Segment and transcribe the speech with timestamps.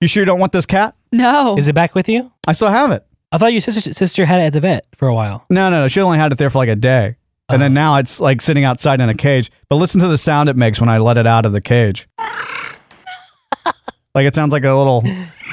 [0.00, 0.94] You sure you don't want this cat?
[1.10, 1.56] No.
[1.56, 2.30] Is it back with you?
[2.46, 3.06] I still have it.
[3.32, 5.46] I thought your sister, sister had it at the vet for a while.
[5.48, 5.88] No, no, no.
[5.88, 7.16] She only had it there for like a day.
[7.48, 7.74] And then oh.
[7.74, 9.50] now it's like sitting outside in a cage.
[9.70, 12.08] But listen to the sound it makes when I let it out of the cage.
[14.14, 15.02] like it sounds like a little,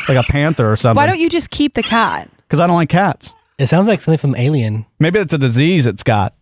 [0.09, 0.97] like a panther or something.
[0.97, 2.29] Why don't you just keep the cat?
[2.37, 3.35] Because I don't like cats.
[3.59, 4.85] It sounds like something from Alien.
[4.99, 6.35] Maybe it's a disease it's got.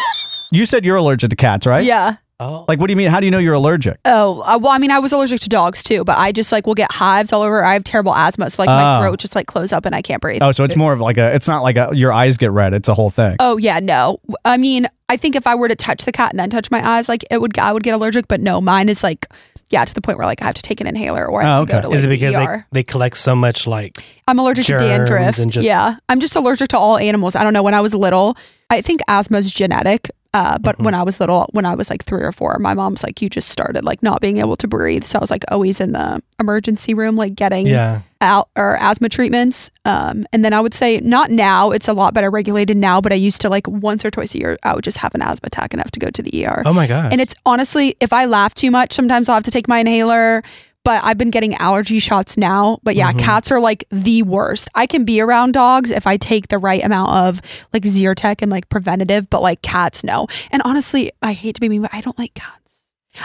[0.52, 1.84] you said you're allergic to cats, right?
[1.84, 2.16] Yeah.
[2.40, 2.64] Oh.
[2.68, 3.08] Like, what do you mean?
[3.08, 3.98] How do you know you're allergic?
[4.04, 6.66] Oh, uh, well, I mean, I was allergic to dogs too, but I just like
[6.68, 7.64] will get hives all over.
[7.64, 9.00] I have terrible asthma, so like my Oh.
[9.02, 10.40] throat just like close up and I can't breathe.
[10.42, 11.34] Oh, so it's more of like a.
[11.34, 12.74] It's not like a, your eyes get red.
[12.74, 13.36] It's a whole thing.
[13.40, 14.18] Oh yeah, no.
[14.44, 16.86] I mean, I think if I were to touch the cat and then touch my
[16.86, 18.28] eyes, like it would, I would get allergic.
[18.28, 19.26] But no, mine is like,
[19.70, 21.60] yeah, to the point where like I have to take an inhaler or I have
[21.62, 21.82] Oh, to go okay.
[21.82, 22.66] to like Is it the because ER.
[22.70, 23.98] they, they collect so much like
[24.28, 25.38] I'm allergic to germs dandruff.
[25.40, 27.34] and just- yeah, I'm just allergic to all animals.
[27.34, 27.64] I don't know.
[27.64, 28.36] When I was little,
[28.70, 30.08] I think asthma is genetic.
[30.34, 30.84] Uh, but Mm-hmm.
[30.84, 33.30] when I was little, when I was like three or four, my mom's like, you
[33.30, 35.02] just started like not being able to breathe.
[35.04, 38.02] So I was like always in the emergency room, like getting yeah?
[38.20, 39.70] out or asthma treatments.
[39.86, 41.70] Um, and then I would say not now.
[41.70, 43.00] It's a lot better regulated now.
[43.00, 45.22] But I used to like once or twice a year, I would just have an
[45.22, 46.62] asthma attack and have to go to the ER.
[46.66, 47.10] Oh my god!
[47.10, 50.42] And it's honestly, if I laugh too much, sometimes I'll have to take my inhaler.
[50.84, 52.78] But I've been getting allergy shots now.
[52.82, 53.18] But yeah, Mhm.
[53.18, 54.68] cats are like the worst.
[54.74, 57.42] I can be around dogs if I take the right amount of
[57.74, 60.26] like Zyrtec and like preventative, but like cats, no.
[60.50, 62.54] And honestly, I hate to be mean, but I don't like cats.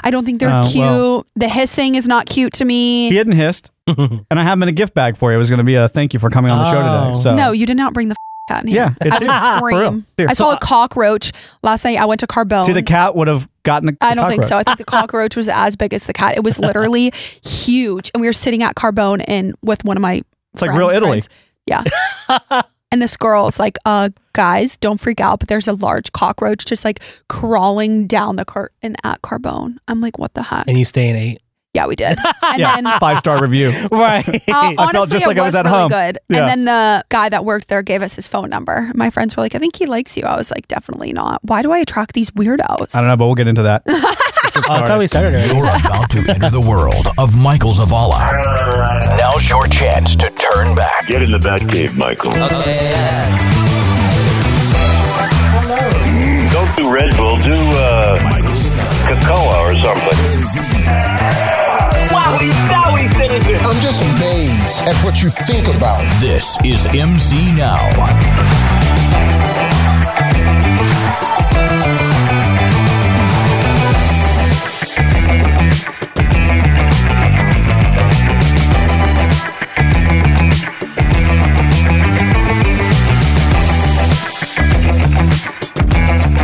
[0.04, 0.82] I don't think they're Oh, cute.
[0.82, 1.26] well.
[1.36, 3.10] the hissing is not cute to me.
[3.10, 5.36] He hadn't hissed, and I have him in a gift bag for you.
[5.36, 7.12] It was going to be a thank you for coming on the show Oh.
[7.12, 7.20] today.
[7.22, 8.76] So No, you did not bring the f- cat in here.
[8.78, 10.06] yeah, it's, I would it's scream.
[10.18, 10.28] Here.
[10.30, 11.98] I So, saw a cockroach last night.
[11.98, 12.64] I went to Carbone.
[12.64, 13.98] See, the cat would have gotten the.
[14.02, 14.58] I don't think so.
[14.58, 16.36] I think the cockroach was as big as the cat.
[16.36, 17.12] It was literally
[17.44, 18.12] huge.
[18.14, 20.22] And we were sitting at Carbone and with one of my
[20.54, 21.22] It's like real Italy.
[21.66, 21.84] Yeah.
[22.92, 26.84] and this girl's like, uh, guys, don't freak out, but there's a large cockroach just
[26.84, 29.78] like crawling down the cart curtain at Carbone.
[29.88, 30.68] I'm like, what the heck?
[30.68, 31.42] and you stay in eight,
[31.74, 32.18] Yeah, we did.
[32.44, 33.70] And Yeah, then five star review.
[33.92, 34.28] right?
[34.28, 35.90] Uh, I felt honestly, just it like I was at really home.
[35.90, 36.20] good.
[36.30, 36.38] Yeah.
[36.40, 38.92] And then the guy that worked there gave us his phone number.
[38.94, 40.24] My friends were like, I think he likes you.
[40.24, 41.40] I was like, definitely not.
[41.44, 42.96] Why do I attract these weirdos?
[42.96, 43.82] I don't know, but we'll get into that.
[43.88, 44.14] oh,
[44.70, 45.32] I thought we started.
[45.52, 49.18] You're about to enter the world of Michael Zavala.
[49.18, 51.08] Now's your chance to turn back.
[51.08, 52.32] Get in the back cave, Michael.
[56.52, 58.18] Don't do Red Bull, do uh,
[59.08, 61.43] Cocoa or something.
[63.66, 66.02] I'm just amazed at what you think about.
[66.22, 68.94] This is MZNOW.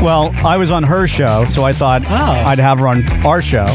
[0.02, 2.44] Well, I was on her show, so I thought Oh.
[2.48, 3.66] I'd have her on our show.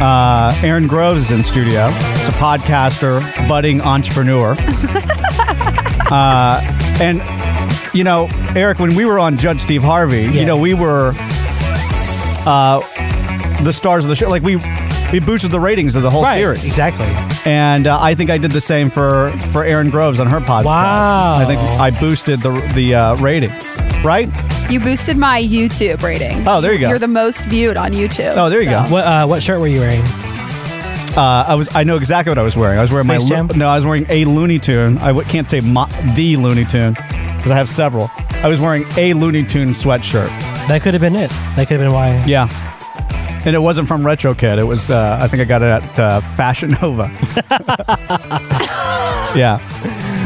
[0.00, 1.88] Uh, Erin Groves is in studio.
[1.90, 4.54] It's a podcaster, budding entrepreneur.
[6.10, 6.60] uh,
[7.00, 7.22] and,
[7.94, 11.12] you know, Eric, when we were on Judge Steve Harvey, you know, we were
[12.46, 12.80] uh,
[13.62, 14.28] the stars of the show.
[14.28, 14.56] Like, we,
[15.12, 16.64] we boosted the ratings of the whole Right, series.
[16.64, 17.06] exactly.
[17.50, 20.64] And uh, I think I did the same for, for Erin Groves on her podcast.
[20.64, 21.34] Wow.
[21.36, 24.28] I think I boosted the, the uh, ratings, right?
[24.72, 26.46] You boosted my YouTube ratings.
[26.48, 26.88] Oh, there you go.
[26.88, 28.38] You're the most viewed on YouTube.
[28.38, 28.80] Oh, there you go.
[28.84, 30.00] What uh, what shirt were you wearing?
[31.14, 31.68] Uh, I was.
[31.76, 32.78] I know exactly what I was wearing.
[32.78, 33.28] I was wearing Space my.
[33.28, 33.48] Jam?
[33.54, 34.96] no, I was wearing a Looney Tune.
[34.96, 38.10] I w- can't say my, the Looney Tune because I have several.
[38.36, 40.28] I was wearing a Looney Tune sweatshirt.
[40.68, 41.28] That could have been it.
[41.54, 42.24] That could have been why.
[42.24, 42.48] Yeah,
[43.44, 44.58] and it wasn't from Retro Kid.
[44.58, 44.88] It was.
[44.88, 47.08] Uh, I think I got it at uh, Fashion Nova.
[49.36, 49.60] yeah,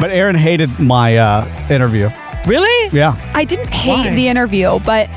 [0.00, 2.10] but Erin hated my uh, interview.
[2.46, 2.96] Really?
[2.96, 4.14] Yeah, I didn't hate Why?
[4.14, 5.08] the interview, but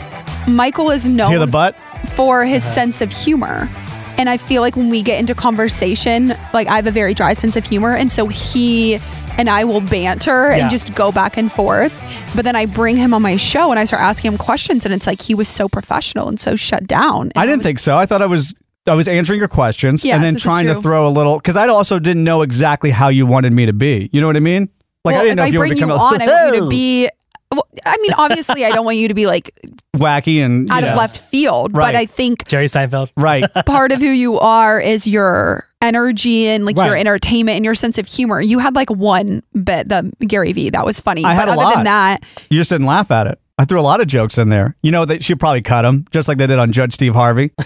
[0.47, 1.79] Michael is known hear the butt.
[2.16, 2.73] for his uh-huh.
[2.73, 3.69] sense of humor.
[4.17, 7.34] And I feel like when we get into conversation, like I have a very dry
[7.34, 7.95] sense of humor.
[7.95, 9.00] And so he
[9.38, 10.57] and I will banter Yeah.
[10.63, 11.94] and just go back and forth.
[12.35, 14.84] But then I bring him on my show and I start asking him questions.
[14.84, 17.31] And it's like he was so professional and so shut down.
[17.38, 17.96] I didn't think so.
[17.96, 18.53] I thought I was.
[18.88, 20.81] I was answering your questions Yes, and then this is trying to true.
[20.81, 24.09] throw a little because I also didn't know exactly how you wanted me to be.
[24.11, 24.70] You know what I mean?
[25.05, 26.22] Like well, I didn't know if if I you bring wanted to you come on,
[26.22, 27.09] out I want you to be.
[27.59, 29.52] Well, I mean, obviously, I don't want you to be like
[29.96, 31.90] wacky and you out know, of left field, Right.
[31.94, 33.09] but I think Jerry Seinfeld.
[33.17, 33.44] Right.
[33.66, 37.97] part of who you are is your energy and like your entertainment and your sense
[37.97, 38.40] of humor.
[38.41, 41.23] You had like one bit, the Gary Vee, that was funny.
[41.26, 41.76] I but had a other lot.
[41.76, 43.40] than that, You just didn't laugh at it.
[43.58, 44.76] I threw a lot of jokes in there.
[44.82, 47.52] You know, they should probably cut them, just like they did on Judge Steve Harvey.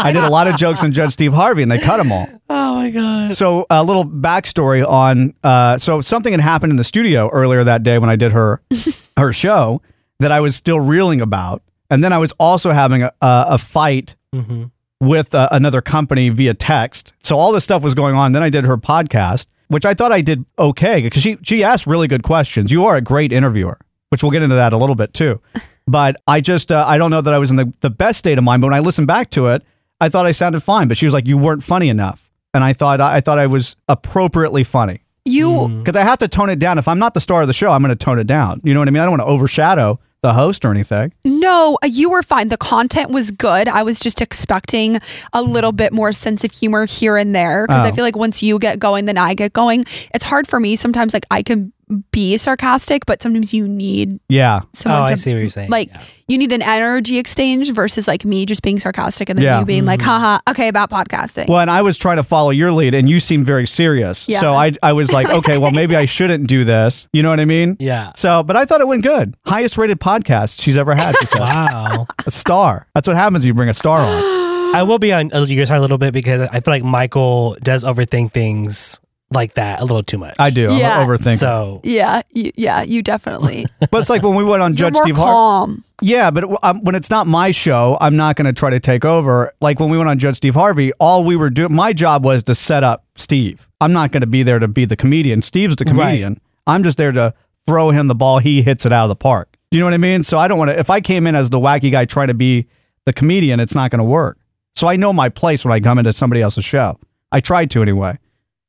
[0.00, 2.28] I did a lot of jokes on Judge Steve Harvey, and they cut them all.
[2.48, 3.34] Oh my god.
[3.34, 5.34] So, a little backstory on.
[5.42, 8.62] Uh, so, something had happened in the studio earlier that day when I did her
[9.18, 9.82] her show
[10.20, 13.58] that I was still reeling about, and then I was also having a, a, a
[13.58, 14.64] fight Mm-hmm.
[15.00, 17.14] with uh, another company via text.
[17.22, 18.32] So all this stuff was going on.
[18.32, 21.86] Then I did her podcast, which I thought I did okay because she she asked
[21.86, 22.70] really good questions.
[22.70, 23.78] You are a great interviewer,
[24.10, 25.40] which we'll get into that a little bit too.
[25.90, 28.36] But I just uh, I don't know that I was in the, the best state
[28.36, 28.60] of mind.
[28.60, 29.62] But when I listened back to it,
[30.02, 30.86] I thought I sounded fine.
[30.86, 33.74] But she was like, "You weren't funny enough," and I thought I thought I was
[33.88, 35.78] appropriately funny You mm.
[35.84, 36.78] because I have to tone it down.
[36.78, 38.60] If I'm not the star of the show, I'm going to tone it down.
[38.64, 39.02] You know what I mean?
[39.02, 41.12] I don't want to overshadow the host or anything.
[41.24, 42.48] No, uh, you were fine.
[42.48, 43.68] The content was good.
[43.68, 44.98] I was just expecting
[45.32, 47.94] a little bit more sense of humor here and there because I Oh.
[47.94, 49.84] feel like once you get going, then I get going.
[50.12, 51.12] It's hard for me sometimes.
[51.14, 51.72] Like I can
[52.10, 54.60] be sarcastic, but sometimes you need Yeah.
[54.62, 55.70] Oh, someone I to see what you're saying.
[55.70, 56.02] like Yeah.
[56.28, 59.60] you need an energy exchange versus like me just being sarcastic and then Yeah.
[59.60, 61.48] you being like, haha, okay, about podcasting.
[61.48, 64.28] Well, and I was trying to follow your lead, and you seemed very serious.
[64.28, 64.40] Yeah.
[64.40, 67.08] So I, I was like, okay, well, maybe I shouldn't do this.
[67.12, 67.76] You know what I mean?
[67.80, 68.12] Yeah.
[68.16, 69.34] So, but I thought it went good.
[69.46, 71.16] Highest rated podcast she's ever had.
[71.18, 72.06] She said, Wow.
[72.26, 72.86] a star.
[72.94, 74.74] That's what happens when you bring a star on.
[74.74, 77.56] I will be on uh, your side a little bit because I feel like Michael
[77.62, 79.00] does overthink things
[79.32, 80.36] like that a little too much.
[80.38, 80.68] I do.
[80.72, 80.98] Yeah.
[81.00, 81.38] I'm overthinking.
[81.38, 83.66] So yeah, y- yeah, you definitely.
[83.90, 85.30] but it's like when we went on You're Judge more Steve Harvey.
[85.32, 85.84] calm.
[86.00, 89.04] Yeah, but um, when it's not my show, I'm not going to try to take
[89.04, 89.52] over.
[89.60, 92.44] Like when we went on Judge Steve Harvey, all we were doing, my job was
[92.44, 93.68] to set up Steve.
[93.80, 95.42] I'm not going to be there to be the comedian.
[95.42, 96.40] Steve's the comedian.
[96.66, 97.34] I'm just there to
[97.66, 98.38] throw him the ball.
[98.38, 99.56] He hits it out of the park.
[99.70, 100.22] Do you know what I mean?
[100.22, 102.34] So I don't want to, if I came in as the wacky guy trying to
[102.34, 102.66] be
[103.04, 104.38] the comedian, it's not going to work.
[104.76, 106.98] So I know my place when I come into somebody else's show.
[107.32, 108.18] I tried to anyway.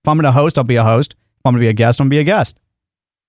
[0.09, 1.13] If I'm going to host, I'll be a host.
[1.13, 2.59] If I'm going to be a guest, I'm going to be a guest.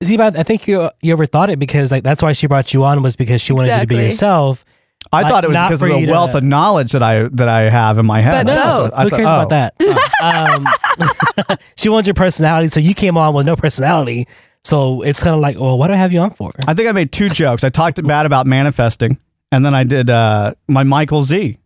[0.03, 2.85] see, but I think you you overthought it because like that's why she brought you
[2.85, 4.65] on was because she wanted you to be yourself.
[5.12, 7.25] I Like, thought it was because of the you to- wealth of knowledge that I
[7.25, 8.47] that I have in my head.
[8.47, 9.41] But no, thought- Who thought- cares oh.
[9.43, 9.75] about that?
[11.49, 14.27] um, she wanted your personality, so you came on with no personality.
[14.65, 16.53] So it's kind of like, well, what do I have you on for?
[16.67, 17.65] I think I made two jokes.
[17.65, 19.19] I talked bad about manifesting,
[19.53, 21.59] and then I did uh, my Michael Z.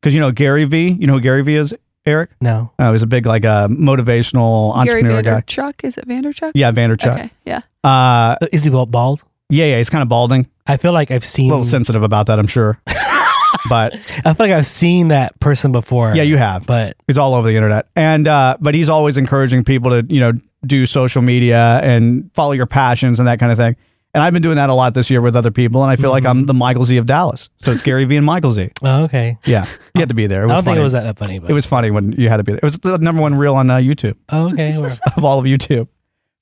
[0.00, 0.88] Because you know Gary V.
[0.90, 2.30] You know who Gary V is, Eric?
[2.40, 2.72] No.
[2.78, 5.40] Uh, he's a big like uh, motivational Gary entrepreneur guy.
[5.40, 6.52] Vanderchuck, is it Vanderchuck?
[6.54, 7.14] Yeah, Vanderchuck.
[7.14, 7.60] Okay, yeah.
[7.84, 9.22] Uh, Is he well bald?
[9.50, 9.78] yeah, yeah.
[9.78, 10.46] He's kind of balding.
[10.66, 11.46] I feel like I've seen.
[11.46, 12.80] A little sensitive about that, I'm sure.
[13.68, 16.14] but I feel like I've seen that person before.
[16.14, 16.66] yeah, you have.
[16.66, 20.20] But He's all over the internet, and uh, but he's always encouraging people to you
[20.20, 20.32] know
[20.66, 23.76] do social media and follow your passions and that kind of thing.
[24.14, 26.10] And I've been doing that a lot this year with other people, and I feel
[26.10, 26.40] like Mm-hmm.
[26.40, 27.48] I'm the Michael Z of Dallas.
[27.62, 28.70] So it's Gary V and Michael Z.
[28.82, 29.38] oh, okay.
[29.46, 29.64] Yeah,
[29.94, 30.42] you had to be there.
[30.42, 30.74] It I was don't funny.
[30.76, 31.38] think it was that, funny.
[31.38, 32.58] But It was funny when you had to be there.
[32.58, 34.74] It was the number one reel on uh, YouTube Oh, okay.
[35.16, 35.88] Of all of YouTube.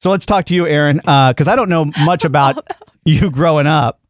[0.01, 2.67] So let's talk to you, Erin, because I don't know much about
[3.05, 4.01] you growing up.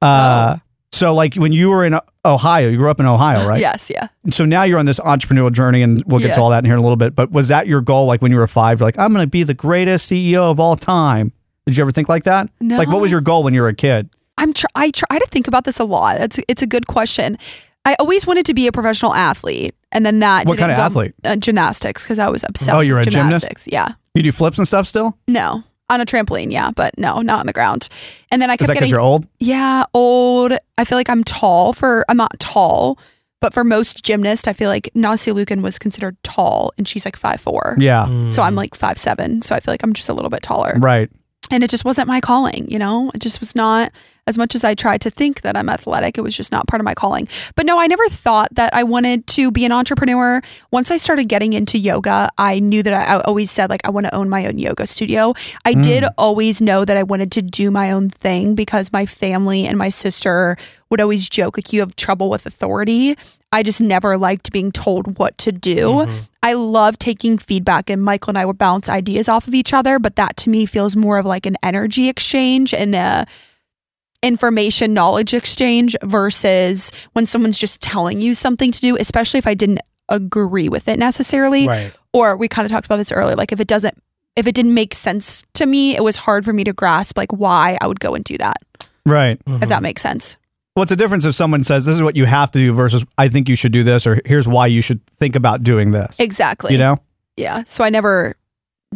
[0.00, 0.56] Uh,
[0.92, 3.60] So, like when you were in Ohio, you grew up in Ohio, right?
[3.60, 4.08] Yes, yeah.
[4.30, 6.74] So now you're on this entrepreneurial journey, and we'll get to all that in here
[6.74, 7.14] in a little bit.
[7.14, 8.06] But was that your goal?
[8.06, 10.60] Like when you were five, you're like, I'm going to be the greatest CEO of
[10.60, 11.32] all time.
[11.66, 12.48] Did you ever think like that?
[12.60, 12.76] No.
[12.76, 14.10] Like, what was your goal when you were a kid?
[14.38, 16.20] I'm tr- I try to think about this a lot.
[16.20, 17.38] It's it's a good question.
[17.84, 20.82] I always wanted to be a professional athlete, and then that What kind of go-
[20.82, 21.14] athlete?
[21.24, 22.70] Uh, gymnastics, because I was obsessed.
[22.70, 23.44] Oh, you were with a gymnast?
[23.46, 23.66] gymnastics.
[23.70, 25.16] Yeah, You do flips and stuff still?
[25.28, 27.88] no, on a trampoline, yeah, but no, not on the ground.
[28.30, 29.26] And then I Is kept that because getting you're old?
[29.40, 30.52] yeah old.
[30.78, 32.98] I feel like I'm tall for I'm not tall,
[33.40, 37.16] but for most gymnasts, I feel like Nastia Liukin was considered tall, and she's like
[37.16, 37.76] five four.
[37.78, 38.28] Yeah.
[38.30, 39.42] So I'm like five seven.
[39.42, 40.74] So I feel like I'm just a little bit taller.
[40.78, 41.10] Right.
[41.52, 43.10] And it just wasn't my calling you know?
[43.14, 43.92] It just was not
[44.26, 46.80] as much as i tried to think that i'm athletic it was just not part
[46.80, 47.28] of my calling.
[47.56, 50.40] But no i never thought that i wanted to be an entrepreneur.
[50.70, 53.90] Once i started getting into yoga i knew that i, I always said like i
[53.90, 55.34] want to own my own yoga studio.
[55.64, 55.82] I hmm.
[55.82, 59.76] did always know that i wanted to do my own thing because my family and
[59.76, 60.56] my sister
[60.90, 63.16] would always joke like you have trouble with authority
[63.52, 65.86] I just never liked being told what to do.
[65.88, 66.18] Mm-hmm.
[66.42, 69.98] I love taking feedback, and Michael and I would bounce ideas off of each other,
[69.98, 73.26] but that to me feels more of like an energy exchange and a
[74.22, 79.54] information knowledge exchange versus when someone's just telling you something to do, especially if I
[79.54, 81.66] didn't agree with it necessarily.
[81.66, 81.92] right.
[82.12, 84.00] Or we kind of talked about this earlier, like if it doesn't,
[84.36, 87.32] if it didn't make sense to me, it was hard for me to grasp like
[87.32, 88.58] why I would go and do that,
[89.04, 89.40] Right.
[89.46, 89.82] if that mm-hmm.
[89.82, 90.36] makes sense.
[90.74, 93.28] What's the difference if someone says this is what you have to do versus I
[93.28, 96.18] think you should do this or here's why you should think about doing this?
[96.18, 96.72] Exactly.
[96.72, 96.96] You know?
[97.36, 97.64] Yeah.
[97.66, 98.36] So I never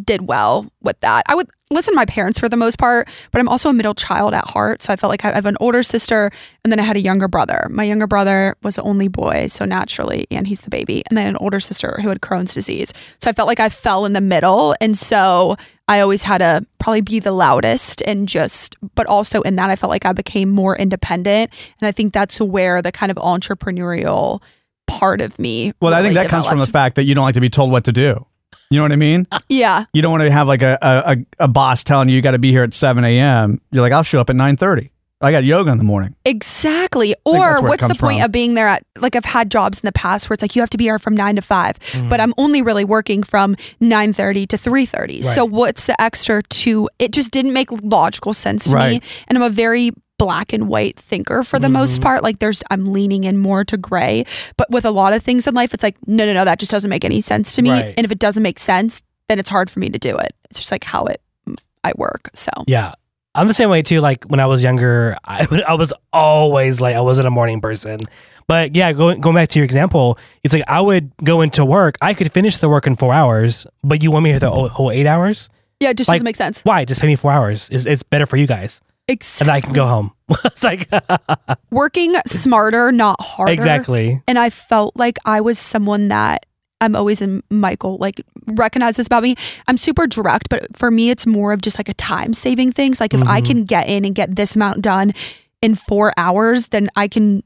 [0.03, 1.25] did well with that.
[1.27, 3.95] I would listen to my parents for the most part, but I'm also a middle
[3.95, 4.83] child at heart.
[4.83, 6.31] So I felt like I have an older sister
[6.65, 7.67] and then I had a younger brother.
[7.71, 11.03] My younger brother was the only boy, so naturally, and he's the baby.
[11.09, 12.93] And then an older sister who had Crohn's disease.
[13.19, 14.75] So I felt like I fell in the middle.
[14.81, 15.57] And so
[15.89, 19.77] I always had to probably be the loudest and just, but also in that, I
[19.77, 21.53] felt like I became more independent.
[21.81, 24.43] And I think that's where the kind of entrepreneurial
[24.89, 25.73] part of me.
[25.81, 27.49] Well, I think really that comes from the fact that you don't like to be
[27.49, 28.27] told what to do.
[28.71, 29.29] You know what I mean?
[29.49, 29.85] Yeah.
[29.93, 32.39] You don't want to have like a, a, a- boss telling you you got to
[32.41, 33.61] be here at 7 a.m.
[33.71, 34.91] You're like, I'll show up at 9.30.
[35.21, 36.15] I got yoga in the morning.
[36.25, 37.15] Exactly.
[37.25, 38.27] Or that's where it what's the point from.
[38.27, 40.61] of being there at like I've had jobs in the past where it's like you
[40.63, 42.09] have to be here from nine to 5 Mm-hmm.
[42.09, 45.23] but I'm only really working from nine thirty to three thirty.
[45.23, 49.01] So what's the extra to it just didn't make logical sense to me.
[49.29, 51.73] And I'm a very black and white thinker for the Mm-hmm.
[51.75, 52.23] most part.
[52.23, 54.25] Like there's I'm leaning in more to gray.
[54.57, 56.71] But with a lot of things in life, it's like, no, no, no, that just
[56.71, 57.71] doesn't make any sense to me.
[57.71, 57.95] Right.
[57.97, 60.35] And if it doesn't make sense, then it's hard for me to do it.
[60.51, 61.21] It's just like how it
[61.85, 62.31] I work.
[62.35, 62.95] So Yeah.
[63.37, 64.01] I'm the same way too.
[64.01, 68.01] Like when I was younger, I, I was always like, I wasn't a morning person.
[68.49, 71.99] But yeah, going, going back to your example, it's like I would go into work.
[72.01, 74.69] I could finish the work in four hours, but you want me here the whole,
[74.69, 75.49] whole eight hours?
[75.81, 76.63] yeah, it just Like- doesn't make sense.
[76.63, 76.85] Why?
[76.87, 77.69] Just pay me four hours.
[77.71, 78.81] It's, it's better for you guys.
[79.09, 79.45] Exactly.
[79.45, 80.13] And I can go home.
[80.45, 80.89] it's like,
[81.71, 83.53] Working smarter, not harder.
[83.53, 84.23] exactly.
[84.27, 86.47] and I felt like I was someone that
[86.81, 89.35] I'm always in Michael like recognize this about me.
[89.67, 93.01] I'm super direct, but for me it's more of just like a time saving things.
[93.01, 93.47] Like if I Mhm.
[93.47, 95.13] can get in and get this amount done
[95.63, 97.43] in 4 hours, then I can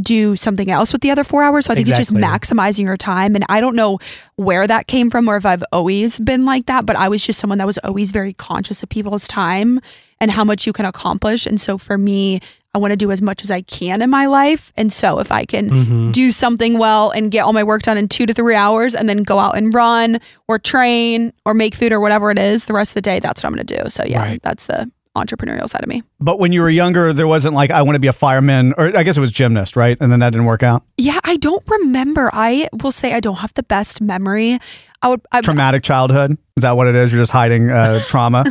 [0.00, 1.66] do something else with the other 4 hours.
[1.66, 2.16] So I think Exactly.
[2.18, 3.98] it's just maximizing your time and I don't know
[4.36, 7.38] where that came from or if I've always been like that, but I was just
[7.38, 9.80] someone that was always very conscious of people's time
[10.18, 11.46] and how much you can accomplish.
[11.46, 12.40] And so for me,
[12.74, 14.72] I want to do as much as I can in my life.
[14.76, 16.12] And so if I can Mhm.
[16.12, 19.08] do something well and get all my work done in two to three hours and
[19.08, 22.72] then go out and run or train or make food or whatever it is the
[22.72, 23.90] rest of the day, that's what I'm going to do.
[23.90, 24.40] So, yeah, Right.
[24.42, 26.02] that's the entrepreneurial side of me.
[26.20, 28.96] But when you were younger, there wasn't like I want to be a fireman, or
[28.96, 29.96] I guess it was gymnast, right?
[30.00, 30.84] And then that didn't work out.
[30.96, 32.30] Yeah, I don't remember.
[32.32, 34.58] I will say I don't have the best memory.
[35.02, 37.12] I would, I, Traumatic childhood is that what it is?
[37.12, 38.44] You're just hiding uh, trauma.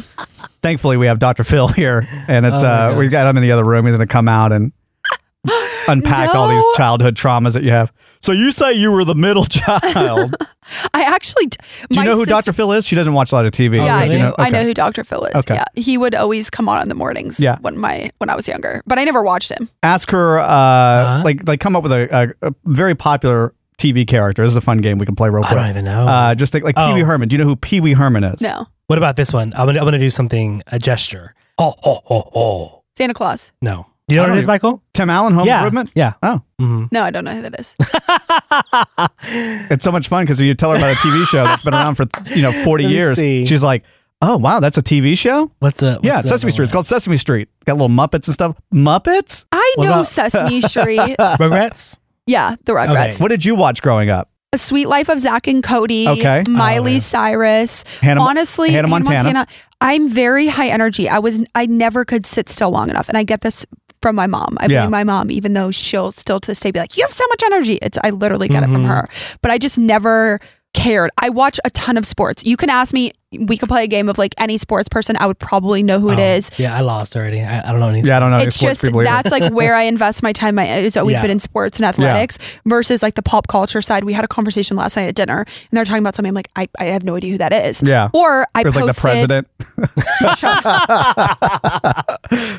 [0.61, 1.43] Thankfully, we have Dr.
[1.43, 3.11] Phil here, and it's Oh my uh, we gosh.
[3.11, 3.85] got him in the other room.
[3.85, 4.71] He's going to come out and
[5.87, 7.91] unpack all these childhood traumas that you have.
[8.21, 10.35] So you say you were the middle child.
[10.93, 11.57] I actually, Do
[11.91, 12.53] you know who sister- Dr.
[12.53, 12.85] Phil is?
[12.87, 13.77] She doesn't watch a lot of TV.
[13.77, 14.17] Yeah, I do.
[14.17, 14.35] You know?
[14.37, 15.03] I know who Dr.
[15.03, 15.35] Phil is.
[15.35, 15.55] Okay.
[15.55, 17.39] Yeah, he would always come on in the mornings.
[17.39, 17.57] Yeah.
[17.61, 19.69] when my when I was younger, but I never watched him.
[19.83, 21.21] Ask her, uh, Uh-huh.
[21.25, 24.43] like, like come up with a, a, a very popular TV character.
[24.43, 25.53] This is a fun game we can play real quick.
[25.57, 26.07] I don't even know.
[26.07, 26.87] Uh, just think like Oh.
[26.89, 27.27] Pee Wee Herman.
[27.29, 28.39] Do you know who Pee Wee Herman is?
[28.41, 29.53] No, what about this one?
[29.55, 31.33] I'm gonna, I'm gonna do something, a gesture.
[31.57, 32.83] Oh, ho, ho, ho.
[32.95, 33.51] Santa Claus.
[33.61, 33.87] No.
[34.11, 34.83] Do you know I what it is, Michael?
[34.93, 35.57] Tim Allen, Home yeah.
[35.59, 35.91] Improvement.
[35.95, 36.13] Yeah.
[36.21, 37.75] Oh, hmm No, I don't know who that is.
[39.71, 41.95] it's so much fun because you tell her about a TV show that's been around
[41.95, 43.17] for you know forty Let me years.
[43.17, 43.45] see.
[43.45, 43.83] She's like,
[44.21, 46.63] "Oh wow, that's a TV show." What's a yeah, what's Sesame a- Street.
[46.63, 47.49] It's called Sesame Street.
[47.65, 48.57] Got little Muppets and stuff.
[48.73, 49.45] Muppets.
[49.51, 50.99] I What know about- Sesame Street.
[51.19, 51.97] Rugrats?
[52.27, 53.09] yeah, the Rugrats.
[53.13, 53.17] Okay.
[53.17, 54.29] What did you watch growing up?
[54.53, 56.09] A Suite Life of Zach and Cody.
[56.09, 56.43] Okay.
[56.49, 56.99] Miley Oh.
[56.99, 57.85] Cyrus.
[58.01, 59.47] Hannah, Honestly, Hannah Montana.
[59.79, 61.07] I'm very high energy.
[61.07, 63.65] I was I never could sit still long enough, and I get this
[64.01, 64.57] from my mom.
[64.59, 64.81] I Yeah.
[64.81, 67.25] blame my mom, even though she'll still to this day be like, "You have so
[67.29, 68.87] much energy." It's I literally get it from Mhm.
[68.87, 69.09] her,
[69.41, 70.39] but I just never
[70.73, 71.11] cared.
[71.17, 72.43] I watch a ton of sports.
[72.45, 73.11] You can ask me.
[73.33, 75.15] We could play a game of like any sports person.
[75.15, 76.51] I would probably know who it Oh, is.
[76.59, 77.41] Yeah, I lost already.
[77.41, 78.01] I, I don't know any.
[78.01, 78.39] Yeah, I don't know.
[78.39, 80.55] it's just that's like where I invest my time.
[80.55, 81.21] My it's always Yeah.
[81.21, 84.03] been in sports and athletics versus like the pop culture side.
[84.03, 86.27] We had a conversation last night at dinner, and they're talking about something.
[86.29, 87.81] I'm like, I, I have no idea who that is.
[87.81, 88.09] Yeah.
[88.13, 88.87] Or I It was posted.
[88.87, 89.47] like the president.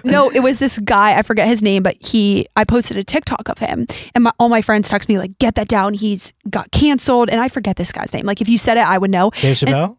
[0.04, 1.18] no, it was this guy.
[1.18, 2.46] I forget his name, but he.
[2.56, 5.54] I posted a TikTok of him, and my, all my friends text me like, "Get
[5.56, 5.92] that down.
[5.94, 8.24] He's got canceled." And I forget this guy's name.
[8.26, 9.30] Like if you said it, I would know.
[9.40, 9.96] Dave Chappelle?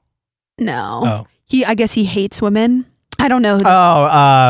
[0.58, 1.28] No, oh.
[1.46, 1.66] he.
[1.66, 2.86] I guess he hates women.
[3.20, 3.54] I don't know.
[3.54, 4.06] Who this, Oh,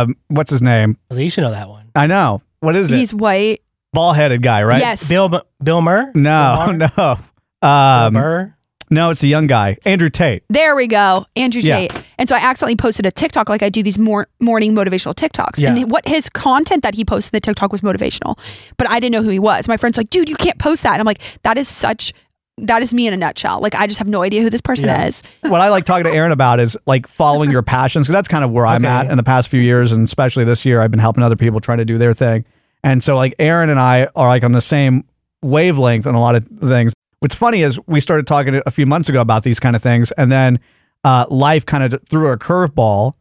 [0.08, 0.98] um, what's his name?
[1.12, 1.92] So you should know that one.
[1.96, 2.42] I know.
[2.60, 2.98] What is it?
[2.98, 3.62] he's white.
[3.94, 4.80] Ball headed guy, right?
[4.80, 5.08] Yes.
[5.08, 6.12] Bill M- Bill Murr?
[6.16, 6.78] No, Bill Maher?
[6.98, 7.16] no.
[7.62, 8.56] Bill Um, Murr?
[8.90, 10.44] no, it's a young guy, Andrew Tate.
[10.50, 11.88] There we go, Andrew Yeah.
[11.88, 12.04] Tate.
[12.18, 15.58] And so I accidentally posted a TikTok, like I do these mor- morning motivational TikToks.
[15.60, 15.76] Yeah.
[15.76, 18.40] And what his content that he posted in the TikTok was motivational,
[18.78, 19.68] but I didn't know who he was.
[19.68, 22.14] My friend's like, "Dude, you can't post that." And I'm like, "That is such."
[22.60, 23.60] That is me in a nutshell.
[23.62, 25.06] Like I just have no idea who this person Yeah.
[25.08, 25.24] is.
[25.42, 28.06] what I like talking to Erin about is like following your passions.
[28.08, 28.94] Because that's kind of where I'm Okay.
[28.94, 31.60] at in the past few years, and especially this year, I've been helping other people
[31.60, 32.46] try to do their thing.
[32.84, 35.06] And so, like Erin and I are like on the same
[35.42, 36.94] wavelength on a lot of things.
[37.20, 40.12] What's funny is we started talking a few months ago about these kind of things,
[40.12, 40.60] and then
[41.04, 43.14] uh, life kind of threw a curveball,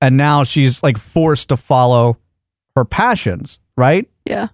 [0.00, 2.16] and now she's like forced to follow
[2.74, 3.60] her passions.
[3.76, 4.08] Right?
[4.26, 4.48] Yeah.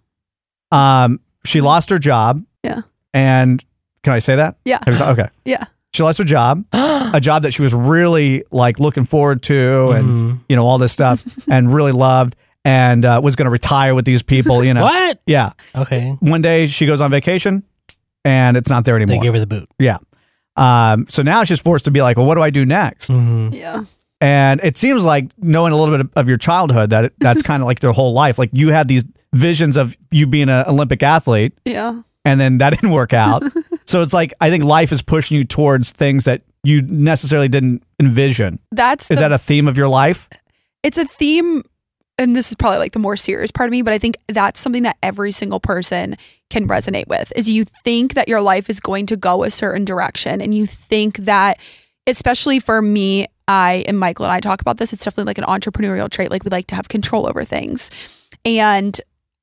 [0.73, 2.45] Um, she lost her job.
[2.63, 2.83] Yeah.
[3.15, 3.65] And
[4.07, 4.55] can I say that?
[4.65, 4.79] Yeah.
[4.87, 5.27] Okay.
[5.45, 5.65] Yeah.
[5.93, 10.07] She lost her job, a job that she was really like looking forward to, and
[10.07, 10.41] Mhm.
[10.49, 14.05] you know all this stuff, and really loved, and uh, was going to retire with
[14.05, 14.63] these people.
[14.63, 15.21] You know, What?
[15.27, 15.51] yeah.
[15.75, 16.17] Okay.
[16.21, 17.65] One day she goes on vacation,
[18.25, 19.15] and it's not there anymore.
[19.15, 19.25] They anymore.
[19.25, 19.69] gave her the boot.
[19.81, 19.99] yeah.
[20.57, 23.11] Um, so now she's forced to be like, well, what do I do next?
[23.11, 23.53] Mhm.
[23.55, 23.85] Yeah.
[24.21, 27.63] And it seems like knowing a little bit of your childhood that it, that's kind
[27.63, 28.39] of like their whole life.
[28.39, 32.01] Like you had these visions of you being an Olympic athlete, Yeah.
[32.25, 33.43] and then that didn't work out.
[33.87, 37.83] so it's like I think life is pushing you towards things that you necessarily didn't
[38.01, 38.59] envision.
[38.73, 40.29] That's Is the- that a theme of your life?
[40.83, 41.63] it's a theme
[42.19, 44.59] and this is probably like the more serious part of me, but I think that's
[44.61, 46.17] something that every single person
[46.49, 49.85] can resonate with is you think that your life is going to go a certain
[49.85, 51.59] direction and you think that
[52.07, 55.45] especially for me, I and Michael and I talk about this, it's definitely like an
[55.45, 57.91] entrepreneurial trait like we like to have control over things.
[58.45, 58.99] And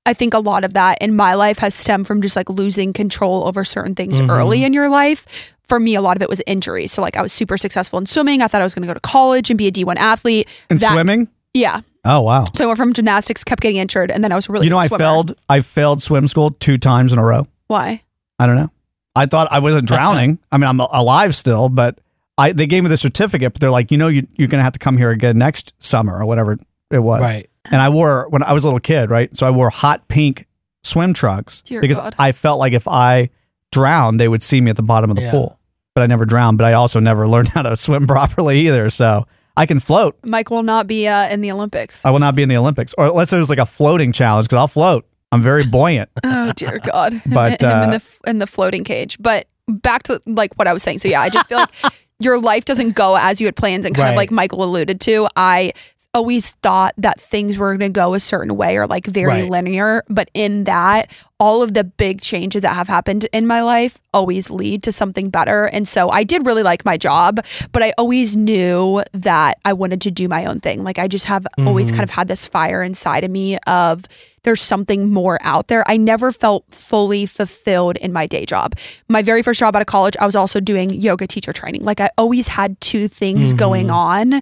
[0.06, 2.92] I think a lot of that in my life has stemmed from just like losing
[2.94, 4.30] control over certain things Mhm.
[4.30, 5.26] early in your life.
[5.66, 6.88] For me, a lot of it was injury.
[6.88, 8.42] So, like, I was super successful in swimming.
[8.42, 10.50] I thought I was going to go to college and be a D1 athlete.
[10.70, 11.30] In That- swimming?
[11.54, 11.82] Yeah.
[12.06, 12.44] Oh wow.
[12.54, 14.78] So I went from gymnastics, kept getting injured, and then I was really you know,
[14.78, 15.04] I swimmer.
[15.04, 15.34] failed.
[15.48, 17.48] I failed swim school two times in a row.
[17.68, 18.02] Why?
[18.40, 18.72] I don't know.
[19.16, 20.38] I thought I wasn't drowning.
[20.52, 22.00] I mean, I'm alive still, but
[22.38, 23.54] I they gave me the certificate.
[23.54, 26.20] But they're like, you know, you, you're gonna have to come here again next summer
[26.20, 26.58] or whatever
[26.96, 27.22] it was.
[27.22, 27.50] Right.
[27.66, 29.36] And I wore when I was a little kid, right?
[29.38, 30.48] So I wore hot pink
[30.84, 32.16] swim trunks Dear because God.
[32.20, 33.30] I felt like if I
[33.72, 35.32] drowned, they would see me at the bottom of the Yeah.
[35.32, 35.60] pool.
[35.96, 36.58] But I never drowned.
[36.58, 38.90] But I also never learned how to swim properly either.
[38.90, 40.18] So I can float.
[40.24, 42.04] Mike will not be uh, in the Olympics.
[42.06, 44.48] I will not be in the Olympics, or unless it was like a floating challenge
[44.48, 45.06] because I'll float.
[45.32, 46.10] I'm very buoyant.
[46.24, 47.22] oh dear God!
[47.26, 49.18] But, him in uh, the in the floating cage.
[49.20, 51.00] But back to like what I was saying.
[51.00, 51.72] So yeah, I just feel like
[52.20, 54.18] your life doesn't go as you had planned, and kind of Right.
[54.18, 55.28] like Michael alluded to.
[55.36, 55.74] I
[56.14, 59.50] always thought that things were going to go a certain way or like very Right.
[59.50, 63.98] linear, but in that, all of the big changes that have happened in my life
[64.14, 65.66] always lead to something better.
[65.66, 67.40] And so I did really like my job,
[67.72, 70.84] but I always knew that I wanted to do my own thing.
[70.84, 71.96] Like I just have always Mhm.
[71.96, 74.06] kind of had this fire inside of me of
[74.44, 75.84] there's something more out there.
[75.90, 78.76] I never felt fully fulfilled in my day job.
[79.10, 81.84] My very first job out of college, I was also doing yoga teacher training.
[81.84, 83.58] Like I always had two things Mhm.
[83.58, 84.42] going on.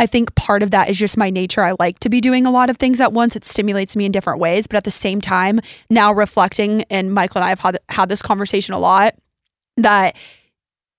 [0.00, 1.62] I think part of that is just my nature.
[1.62, 3.36] I like to be doing a lot of things at once.
[3.36, 4.66] It stimulates me in different ways.
[4.66, 8.22] But at the same time, now reflecting, and Michael and I have had, had this
[8.22, 9.14] conversation a lot,
[9.76, 10.16] that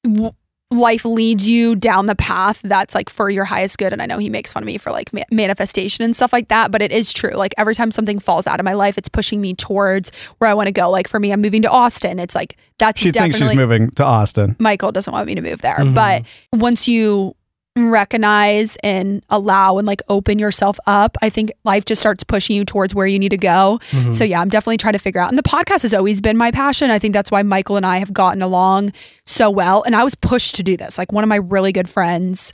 [0.04, 0.32] w-
[0.70, 3.92] life leads you down the path that's like for your highest good.
[3.92, 6.48] And I know he makes fun of me for like ma- manifestation and stuff like
[6.50, 7.32] that, but it is true.
[7.32, 10.54] Like every time something falls out of my life, it's pushing me towards where I
[10.54, 10.90] want to go.
[10.90, 12.20] Like for me, I'm moving to Austin.
[12.20, 14.56] It's like that's She thinks she's moving to Austin.
[14.60, 15.76] Michael doesn't want me to move there.
[15.78, 15.94] Mhm.
[15.96, 17.36] But once you
[17.78, 22.66] recognize and allow and like open yourself up, I think life just starts pushing you
[22.66, 23.80] towards where you need to go.
[23.92, 24.14] Mhm.
[24.14, 25.30] So yeah, I'm definitely trying to figure out.
[25.30, 26.90] And the podcast has always been my passion.
[26.92, 28.92] I think that's why Michael and I have gotten along
[29.26, 29.84] so well.
[29.84, 30.98] And I was pushed to do this.
[30.98, 32.52] Like one of my really good friends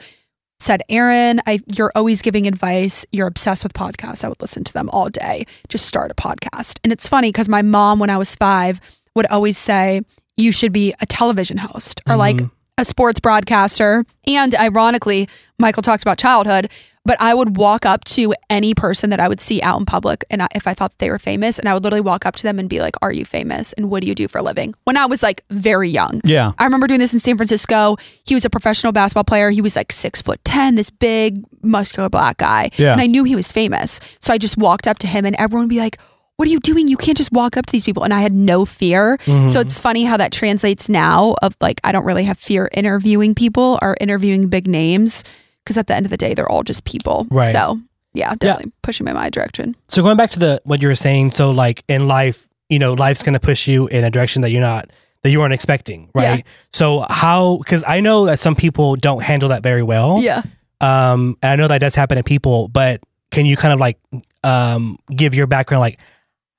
[0.60, 3.06] said, Erin, I you're always giving advice.
[3.12, 4.24] You're obsessed with podcasts.
[4.24, 5.46] I would listen to them all day.
[5.70, 6.80] Just start a podcast.
[6.84, 8.80] And it's funny because my mom, when I was five,
[9.16, 10.02] would always say,
[10.40, 12.52] You should be a television host or like Mhm.
[12.78, 14.06] A sports broadcaster.
[14.26, 15.28] And ironically,
[15.60, 16.70] Michael talked about childhood,
[17.08, 20.26] but I would walk up to any person that I would see out in public,
[20.30, 22.44] and I, if I thought they were famous, and I would literally walk up to
[22.44, 23.72] them and be like, "Are you famous?
[23.74, 26.20] And what do you do for a living?" When I was like very young.
[26.26, 26.52] Yeah.
[26.60, 27.96] I remember doing this in San Francisco.
[28.26, 29.50] He was a professional basketball player.
[29.50, 32.72] He was like six foot ten, this big, muscular black guy.
[32.76, 32.92] Yeah.
[32.92, 34.02] And I knew he was famous.
[34.20, 35.98] So I just walked up to him and everyone would be like,
[36.38, 36.88] What are you doing?
[36.88, 38.04] You can't just walk up to these people.
[38.04, 39.18] And I had no fear.
[39.26, 39.50] Mhm.
[39.50, 43.34] So it's funny how that translates now of like I don't really have fear interviewing
[43.36, 45.24] people or interviewing big names.
[45.64, 47.26] Because at the end of the day, they're all just people.
[47.32, 47.52] Right.
[47.52, 47.80] So
[48.14, 49.76] yeah, definitely pushing me in my direction.
[49.90, 52.94] So going back to the what you were saying, so like in life, you know,
[52.94, 54.90] life's gonna push you in a direction that you're not
[55.24, 56.46] that you weren't expecting, right?
[56.72, 57.58] So how?
[57.58, 60.20] Because I know that some people don't handle that very well.
[60.22, 60.44] Yeah.
[60.82, 63.98] Um, and I know that does happen to people, but can you kind of like
[64.44, 65.98] um give your background, like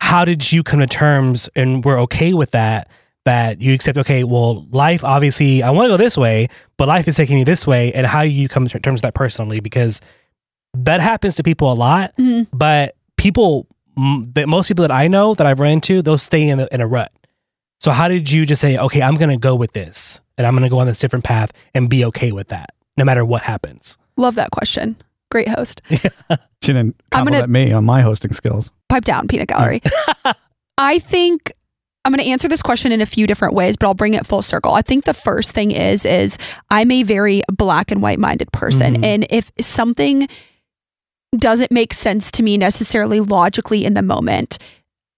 [0.01, 2.89] how did you come to terms and we're okay with that?
[3.25, 7.07] That you accept, okay, well, life obviously, I want to go this way, but life
[7.07, 10.01] is taking me this way, and how you come to terms with that personally, because
[10.75, 12.47] that happens to people a lot Mhm.
[12.53, 13.67] but people
[14.33, 16.81] that most people that I know that I've run into, they'll stay in a, in
[16.81, 17.13] a rut.
[17.81, 20.55] So how did you just say, okay, I'm going to go with this and I'm
[20.55, 23.43] going to go on this different path and be okay with that no matter what
[23.43, 23.99] happens?
[24.17, 24.97] Love that question.
[25.31, 25.83] Great host.
[26.61, 28.71] She didn't I'm gonna- compliment me on my hosting skills.
[28.89, 29.81] pipe down peanut gallery
[30.79, 31.53] i think
[32.05, 34.27] i'm going to answer this question in a few different ways but i'll bring it
[34.27, 36.37] full circle i think the first thing is is
[36.71, 39.05] i'm a very black and white minded person Mhm.
[39.05, 40.27] and if something
[41.37, 44.59] doesn't make sense to me necessarily logically in the moment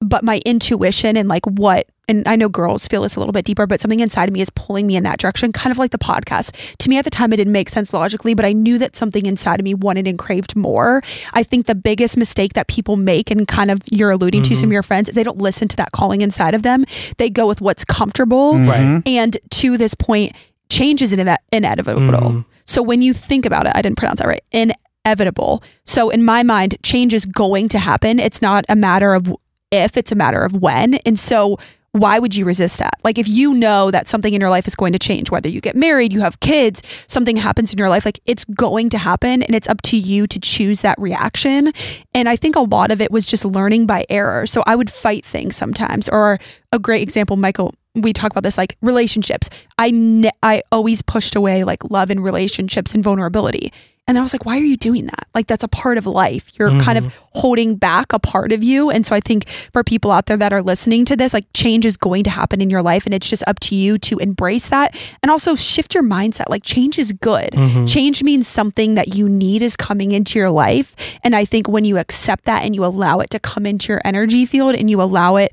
[0.01, 3.45] but my intuition and like what and I know girls feel this a little bit
[3.45, 5.93] deeper, but something inside of me is pulling me in that direction, kind of like
[5.93, 6.77] the podcast.
[6.79, 9.25] To me at the time, it didn't make sense logically, but I knew that something
[9.25, 11.03] inside of me wanted and craved more.
[11.33, 14.67] I think the biggest mistake that people make, and kind of you're alluding to some
[14.69, 16.85] of your friends, is they don't listen to that calling inside of them.
[17.19, 18.55] They go with what's comfortable.
[18.55, 19.03] Mhm.
[19.07, 20.33] And to this point,
[20.69, 22.01] change is ine- inevitable.
[22.03, 22.45] Mhm.
[22.65, 24.43] So when you think about it, I didn't pronounce that right.
[24.53, 25.63] Inevitable.
[25.85, 28.19] So in my mind, change is going to happen.
[28.19, 29.35] It's not a matter of
[29.73, 30.95] if, it's a matter of when.
[31.07, 31.57] And so
[31.93, 32.95] why would you resist that?
[33.03, 35.61] Like if you know that something in your life is going to change, whether you
[35.61, 39.43] get married, you have kids, something happens in your life, like it's going to happen
[39.43, 41.73] and it's up to you to choose that reaction.
[42.15, 44.47] And I think a lot of it was just learning by error.
[44.47, 46.39] So I would fight things sometimes or
[46.73, 49.51] a great example, Michael, we talk about this like relationships.
[49.77, 53.73] I ne- I always pushed away like love and relationships and vulnerability.
[54.07, 55.29] And I was like, why are you doing that?
[55.37, 56.51] Like, that's a part of life.
[56.59, 57.39] You're kind of mm-hmm.
[57.39, 58.91] holding back a part of you.
[58.91, 61.87] And so I think for people out there that are listening to this, like, change
[61.87, 63.07] is going to happen in your life.
[63.07, 66.49] And it's just up to you to embrace that and also shift your mindset.
[66.49, 67.51] Like, change is good.
[67.53, 67.85] Mm-hmm.
[67.85, 70.97] Change means something that you need is coming into your life.
[71.23, 74.03] And I think when you accept that and you allow it to come into your
[74.05, 75.53] energy field and you allow it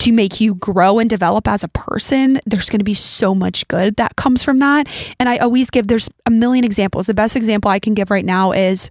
[0.00, 3.66] to make you grow and develop as a person, there's going to be so much
[3.68, 4.88] good that comes from that.
[5.18, 7.06] And I always give, there's a million examples.
[7.06, 8.90] The best example I can give right now is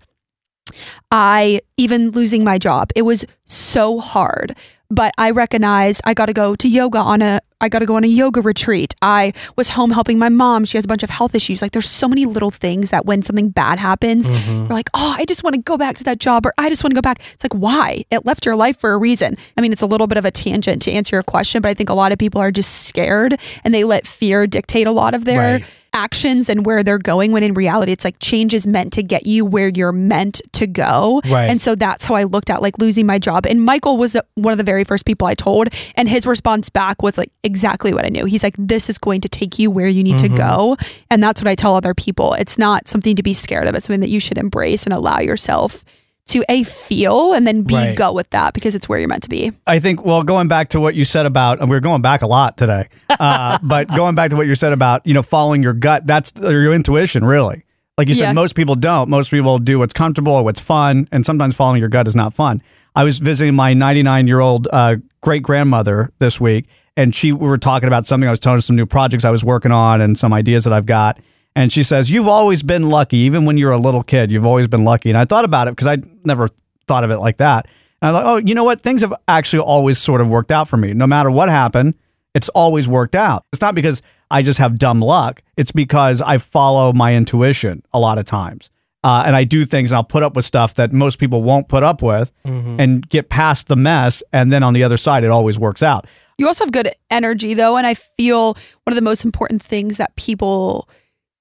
[1.11, 4.55] I, even losing my job, it was so hard.
[4.91, 7.95] But I recognized I got to go to yoga on a, I got to go
[7.95, 8.95] on a yoga retreat.
[9.01, 10.65] I was home helping my mom.
[10.65, 11.61] She has a bunch of health issues.
[11.61, 14.51] Like there's so many little things that when something bad happens, mm-hmm.
[14.51, 16.83] you're like, oh, I just want to go back to that job or I just
[16.83, 17.21] want to go back.
[17.33, 18.05] It's like, why?
[18.09, 19.37] It left your life for a reason.
[19.57, 21.73] I mean, it's a little bit of a tangent to answer your question, but I
[21.73, 25.13] think a lot of people are just scared and they let fear dictate a lot
[25.13, 25.65] of their Right.
[25.93, 29.25] Actions and where they're going when in reality it's like change is meant to get
[29.25, 31.21] you where you're meant to go.
[31.29, 31.49] Right.
[31.49, 33.45] and so that's how i looked at like losing my job.
[33.45, 37.01] And michael was one of the very first people i told and his response back
[37.01, 38.25] was like exactly what i knew.
[38.25, 40.35] He's like this is going to take you where you need Mm-hmm.
[40.35, 40.77] to go.
[41.11, 42.33] And that's what i tell other people.
[42.33, 43.75] It's not something to be scared of.
[43.75, 45.83] It's something that you should embrace and allow yourself
[46.29, 47.95] to a feel and then b Right.
[47.95, 50.69] go with that because it's where you're meant to be I think, well, going back
[50.69, 52.87] to what you said about, and we're going back a lot today,
[53.19, 56.31] uh, but going back to what you said about, you know, following your gut, that's
[56.41, 57.63] your intuition, really.
[57.97, 58.33] Like you said, Yeah.
[58.33, 59.09] most people don't.
[59.09, 62.33] Most people do what's comfortable or what's fun, and sometimes following your gut is not
[62.33, 62.61] fun.
[62.95, 66.65] I was visiting my 99 year old uh, great grandmother this week,
[66.95, 68.27] and she we were talking about something.
[68.27, 70.73] I was telling her some new projects I was working on and some ideas that
[70.73, 71.19] I've got.
[71.59, 74.69] And she says, You've always been lucky, even when you're a little kid, you've always
[74.69, 75.09] been lucky.
[75.09, 76.47] And I thought about it because I never
[76.87, 77.67] thought of it like that.
[78.01, 78.79] And I thought, oh, you know what?
[78.79, 80.93] Things have actually always sort of worked out for me.
[80.93, 81.95] No matter what happened,
[82.33, 83.43] it's always worked out.
[83.51, 85.41] It's not because I just have dumb luck.
[85.57, 88.69] It's because I follow my intuition a lot of times.
[89.03, 91.67] Uh, and I do things and I'll put up with stuff that most people won't
[91.67, 92.31] put up with
[92.79, 94.23] and get past the mess.
[94.31, 96.07] And then on the other side, it always works out.
[96.37, 99.97] You also have good energy though, and I feel one of the most important things
[99.97, 100.87] that people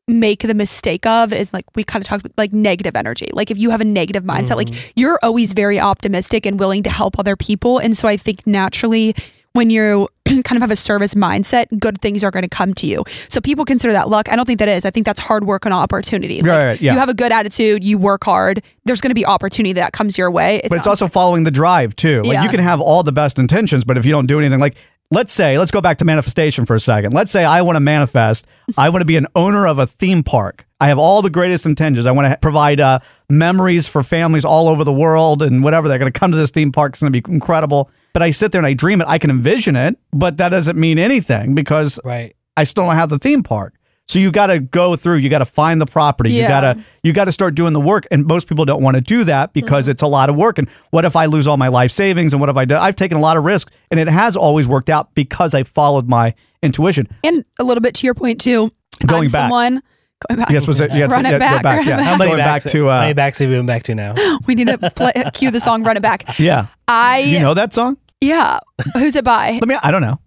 [0.08, 3.28] make the mistake of is like we kind of talked about like negative energy.
[3.32, 4.90] Like if you have a negative mindset, like mm-hmm.
[4.96, 7.78] you're always very optimistic and willing to help other people.
[7.78, 9.14] And so I think naturally
[9.52, 12.86] when you kind of have a service mindset, good things are going to come to
[12.86, 13.04] you.
[13.28, 14.28] So people consider that luck.
[14.30, 14.84] I don't think that is.
[14.84, 16.40] I think that's hard work and opportunity.
[16.40, 16.92] Like, Right, right, yeah.
[16.92, 20.16] You have a good attitude, you work hard, there's going to be opportunity that comes
[20.16, 20.60] your way.
[20.68, 22.22] but it's also following the drive too.
[22.22, 22.42] Like Yeah.
[22.44, 24.76] you can have all the best intentions, but if you don't do anything, like
[25.10, 27.12] let's say, let's go back to manifestation for a second.
[27.12, 28.46] Let's say I want to manifest.
[28.76, 30.66] I want to be an owner of a theme park.
[30.80, 32.06] I have all the greatest intentions.
[32.06, 35.88] I want to provide uh, memories for families all over the world and whatever.
[35.88, 36.92] They're going to come to this theme park.
[36.92, 37.90] It's going to be incredible.
[38.12, 39.08] But I sit there and I dream it.
[39.08, 42.34] I can envision it, but that doesn't mean anything because Right.
[42.56, 43.74] I still don't have the theme park.
[44.08, 45.16] So you got to go through.
[45.16, 46.32] You got to find the property.
[46.32, 48.06] You got to you got to start doing the work.
[48.10, 49.90] And most people don't want to do that because Mm-hmm.
[49.92, 50.58] it's a lot of work.
[50.58, 52.32] And what if I lose all my life savings?
[52.32, 52.74] And what if I do?
[52.76, 56.08] I've taken a lot of risk, and it has always worked out because I followed
[56.08, 57.06] my intuition.
[57.22, 58.70] and a little bit to your point too.
[59.06, 59.40] Going I'm back.
[59.42, 59.82] someone
[60.28, 60.50] going back.
[60.50, 60.90] Yes, was it?
[60.92, 61.76] Yes, Run it yeah, back, Go back.
[61.78, 62.02] run it Yeah.
[62.02, 63.94] How many going back backs, to how many uh, backs have we been back to
[63.94, 64.14] now?
[64.46, 66.66] we need to play, cue the song "Run It Back." yeah.
[66.88, 67.98] I You know that song?
[68.20, 68.58] yeah.
[68.94, 69.52] Who's it by?
[69.60, 69.76] Let me.
[69.82, 70.18] I don't know.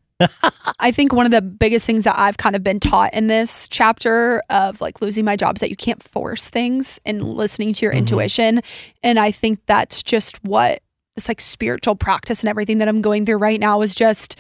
[0.80, 3.68] I think one of the biggest things that I've kind of been taught in this
[3.68, 7.86] chapter of like losing my job is that you can't force things and listening to
[7.86, 8.00] your mm-hmm.
[8.00, 8.62] intuition.
[9.04, 10.82] And I think that's just what
[11.16, 14.40] this like spiritual practice and everything that I'm going through right now is just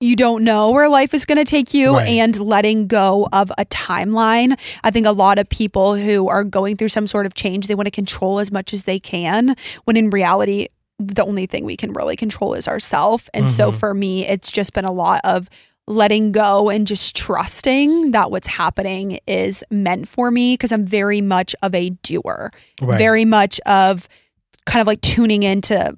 [0.00, 2.08] you don't know where life is going to take you Right.
[2.08, 4.58] and letting go of a timeline.
[4.82, 7.74] I think a lot of people who are going through some sort of change, they
[7.74, 10.68] want to control as much as they can when in reality,
[10.98, 13.28] the only thing we can really control is ourselves.
[13.34, 13.74] And so Mhm.
[13.74, 15.48] for me, it's just been a lot of
[15.86, 21.20] letting go and just trusting that what's happening is meant for me because I'm very
[21.20, 22.96] much of a doer, Right.
[22.96, 24.08] very much of
[24.66, 25.94] kind of like tuning into.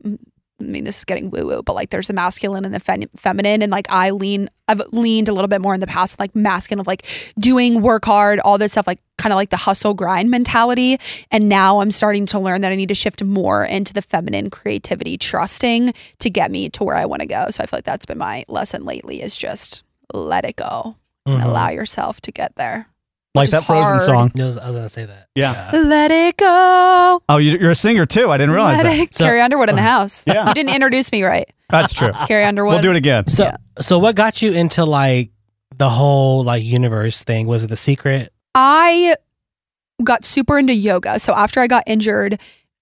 [0.59, 3.03] I mean, this is getting woo woo, but like there's the masculine and the fem-
[3.17, 3.61] feminine.
[3.63, 6.81] And like I lean, I've leaned a little bit more in the past, like masculine
[6.81, 7.05] of like
[7.39, 10.99] doing work hard, all this stuff, like kind of like the hustle grind mentality.
[11.31, 14.49] And now I'm starting to learn that I need to shift more into the feminine
[14.49, 17.47] creativity, trusting to get me to where I want to go.
[17.51, 19.83] So I feel like that's been my lesson lately is just
[20.15, 21.45] let it go and Mhm.
[21.45, 22.89] allow yourself to get there.
[23.37, 24.03] Like is that Frozen hard.
[24.03, 24.33] song.
[24.41, 25.29] I was, I was gonna say that.
[25.35, 25.71] Yeah.
[25.73, 27.23] Let it go.
[27.29, 28.31] Oh, you- you're a singer too.
[28.31, 28.99] I didn't realize Let that.
[28.99, 30.25] it- Carrie Underwood in the house.
[30.27, 30.49] Yeah.
[30.49, 31.49] You didn't introduce me right.
[31.71, 32.13] That's true.
[32.27, 32.73] Carrie Underwood.
[32.75, 33.27] We'll do it again.
[33.29, 33.57] So, Yeah.
[33.81, 35.31] so what got you into like
[35.77, 37.47] the whole like universe thing?
[37.47, 38.33] Was it the secret?
[38.55, 39.17] I
[40.03, 41.19] got super into yoga.
[41.19, 42.39] So after I got injured,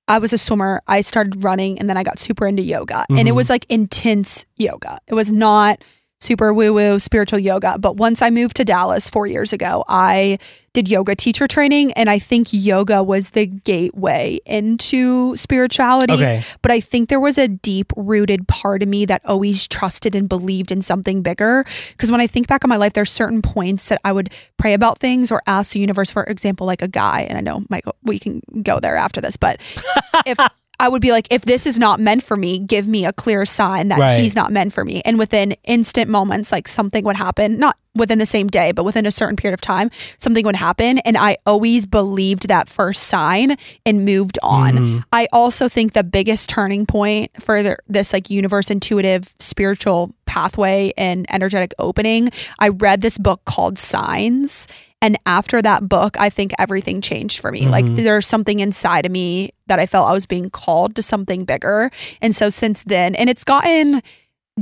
[0.07, 0.83] I was a swimmer.
[0.87, 3.07] I started running and then I got super into yoga.
[3.09, 3.37] And it Mhm.
[3.37, 4.99] was like intense yoga.
[5.07, 5.83] It was not
[6.25, 7.79] super woo woo spiritual yoga.
[7.79, 10.39] But once I moved to Dallas four years ago, I
[10.75, 11.93] did yoga teacher training.
[11.93, 16.13] And I think yoga was the gateway into spirituality.
[16.13, 16.45] Okay.
[16.61, 20.29] But I think there was a deep rooted part of me that always trusted and
[20.29, 21.65] believed in something bigger.
[21.93, 24.75] Because when I think back on my life, there's certain points that I would pray
[24.75, 27.23] about things or ask the universe, for example, like a guy.
[27.23, 29.61] And I know, Michael, we can go there after this, but
[30.27, 30.39] if
[30.81, 33.47] I would be like, if this is not meant for me, give me a clear
[33.47, 34.21] sign that Right.
[34.21, 35.03] he's not meant for me.
[35.05, 39.07] And within instant moments, like something would happen, not within the same day, but within
[39.07, 40.99] a certain period of time, something would happen.
[40.99, 43.57] And I always believed that first sign
[43.87, 44.73] and moved on.
[44.77, 45.05] Mhm.
[45.13, 50.93] I also think the biggest turning point for the, this like universe intuitive spiritual pathway
[50.97, 54.67] and energetic opening, I read this book called Signs.
[55.05, 57.69] And after that book, I think everything changed for me.
[57.69, 57.97] Like mm-hmm.
[57.97, 61.91] there's something inside of me that I felt I was being called to something bigger.
[62.23, 64.03] And so since then, and it's gotten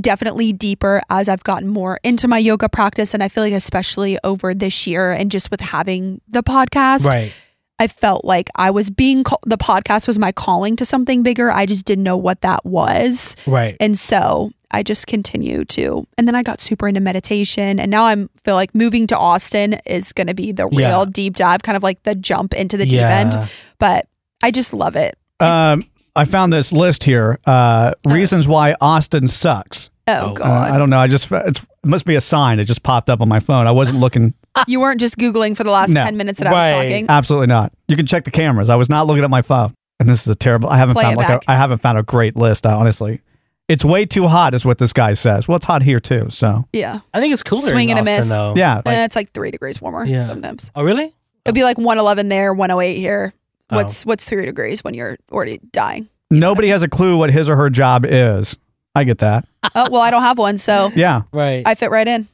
[0.01, 3.13] definitely deeper as I've gotten more into my yoga practice.
[3.13, 7.31] And I feel like, especially over this year and just with having the podcast, Right.
[7.79, 11.51] I felt like I was being call- the podcast was my calling to something bigger.
[11.51, 13.35] I just didn't know what that was.
[13.45, 13.75] Right.
[13.79, 18.05] And so I just continue to and then I got super into meditation and now
[18.05, 21.05] I'm feel like moving to Austin is going to be the real Yeah.
[21.11, 23.19] deep dive kind of like the jump into the deep Yeah.
[23.19, 23.49] end.
[23.79, 24.07] But
[24.41, 25.17] I just love it.
[25.39, 27.39] Um, I found this list here.
[27.45, 29.89] Uh, reasons why Austin sucks.
[30.07, 30.29] Oh, Oh.
[30.31, 30.71] Uh, god.
[30.73, 30.99] I don't know.
[30.99, 32.59] I just it's, it must be a sign.
[32.59, 33.67] It just popped up on my phone.
[33.67, 34.33] I wasn't looking.
[34.67, 36.03] you weren't just googling for the last No.
[36.03, 36.75] 10 minutes that I Right.
[36.75, 37.05] was talking.
[37.09, 37.73] Absolutely not.
[37.87, 38.69] You can check the cameras.
[38.69, 39.73] I was not looking at my phone.
[39.99, 40.69] And this is a terrible.
[40.69, 41.43] I haven't Play found it like a, back.
[41.47, 42.65] I haven't found a great list.
[42.65, 43.21] Honestly,
[43.69, 45.47] it's way too hot, is what this guy says.
[45.47, 46.27] Well, it's hot here too.
[46.29, 46.99] So Yeah.
[47.13, 48.29] I think it's cooler Swing in and a Austin, miss.
[48.29, 48.53] though.
[48.57, 50.27] yeah, like, Eh, it's like 3 degrees warmer Yeah.
[50.27, 50.71] sometimes.
[50.75, 51.13] Oh, really?
[51.45, 53.33] It'd be like 111 there, 108 here.
[53.69, 53.77] Oh.
[53.77, 56.09] What's what's 3 degrees when you're already dying?
[56.31, 58.57] nobody has a clue what his or her job is.
[58.95, 59.45] I get that.
[59.63, 61.63] Uh, oh, well, I don't have one, so Yeah, Right.
[61.65, 62.27] I fit right in.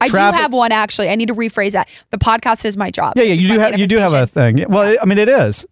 [0.00, 1.08] I Traffic- do have one actually.
[1.08, 1.88] I need to rephrase that.
[2.12, 3.14] The podcast is my job.
[3.16, 3.34] yeah, yeah.
[3.34, 4.56] This is You do my have you do have a manifestation.
[4.58, 4.66] thing.
[4.70, 5.66] Well, I mean, it is.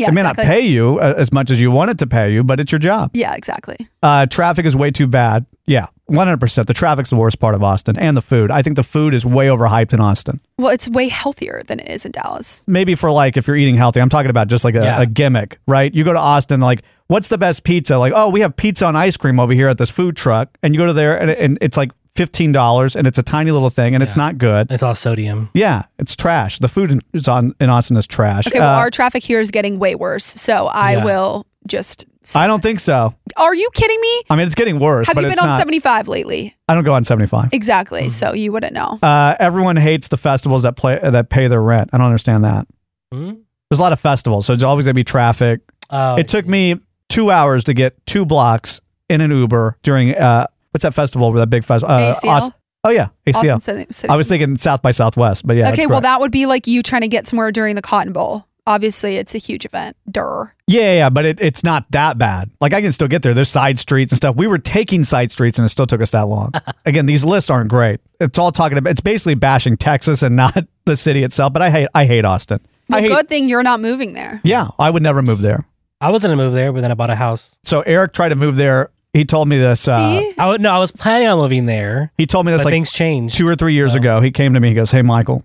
[0.00, 0.44] Yeah, it may exactly.
[0.44, 2.72] not pay you uh, as much as you want it to pay you, but it's
[2.72, 3.10] your job.
[3.14, 3.76] Yeah, exactly.
[4.02, 5.46] Uh, traffic is way too bad.
[5.66, 6.66] Yeah, one hundred percent.
[6.66, 8.50] The traffic's the worst part of Austin, and the food.
[8.50, 10.40] I think the food is way overhyped in Austin.
[10.58, 12.64] Well, it's way healthier than it is in Dallas.
[12.66, 14.00] Maybe for like if you're eating healthy.
[14.00, 15.00] I'm talking about just like a, Yeah.
[15.02, 15.94] a gimmick, right?
[15.94, 17.98] You go to Austin, like, what's the best pizza?
[17.98, 20.74] Like, oh, we have pizza and ice cream over here at this food truck, and
[20.74, 23.70] you go to there, and, and it's like fifteen dollars, and it's a tiny little
[23.70, 24.70] thing, and it's not good.
[24.70, 25.50] it's all sodium.
[25.54, 26.58] Yeah, it's trash.
[26.58, 28.46] The food is on in Austin is trash.
[28.46, 30.24] Okay, well, Uh, our traffic here is getting way worse.
[30.24, 31.04] So I Yeah.
[31.04, 32.06] will just.
[32.34, 33.14] I don't think so.
[33.38, 34.22] Are you kidding me?
[34.28, 35.58] I mean, it's getting worse, Have but you been it's on not.
[35.58, 36.54] 75 lately?
[36.68, 37.48] I don't go on seventy five.
[37.52, 38.02] Exactly.
[38.02, 38.10] Mm-hmm.
[38.10, 38.98] So you wouldn't know.
[39.02, 41.90] Uh, everyone hates the festivals that play that pay their rent.
[41.92, 42.66] I don't understand that.
[43.12, 43.32] Hmm?
[43.70, 45.60] There's a lot of festivals, so there's always gonna be traffic.
[45.90, 46.76] Oh, it took me
[47.08, 51.32] two hours to get two blocks in an Uber during uh, what's that festival?
[51.32, 51.94] With that big festival?
[51.94, 52.28] Uh, ACL?
[52.28, 52.50] Aus-
[52.84, 53.56] oh yeah, ACL.
[53.56, 54.10] Austin City- City.
[54.10, 55.70] I was thinking South by Southwest, but yeah.
[55.72, 58.46] okay, well, that would be like you trying to get somewhere during the Cotton Bowl.
[58.66, 59.96] Obviously, it's a huge event.
[60.08, 60.54] Durr.
[60.68, 62.50] yeah, yeah, yeah, but it, it's not that bad.
[62.60, 63.34] Like I can still get there.
[63.34, 64.36] There's side streets and stuff.
[64.36, 66.52] We were taking side streets, and it still took us that long.
[66.84, 68.00] Again, these lists aren't great.
[68.20, 68.90] It's all talking about.
[68.90, 71.52] It's basically bashing Texas and not the city itself.
[71.52, 71.88] But I hate.
[71.94, 72.60] I hate Austin.
[72.92, 73.08] I hate.
[73.08, 74.40] good thing you're not moving there.
[74.44, 75.64] Yeah, I would never move there.
[76.00, 77.58] I was gonna move there, but then I bought a house.
[77.64, 78.90] So Eric tried to move there.
[79.12, 79.88] He told me this.
[79.88, 80.34] Uh, See?
[80.38, 82.72] I would no, I was planning on living there, he told me this but like
[82.72, 83.34] things changed.
[83.36, 83.98] two or three years Oh.
[83.98, 84.20] ago.
[84.20, 84.68] He came to me.
[84.68, 85.44] He goes, "Hey, Michael,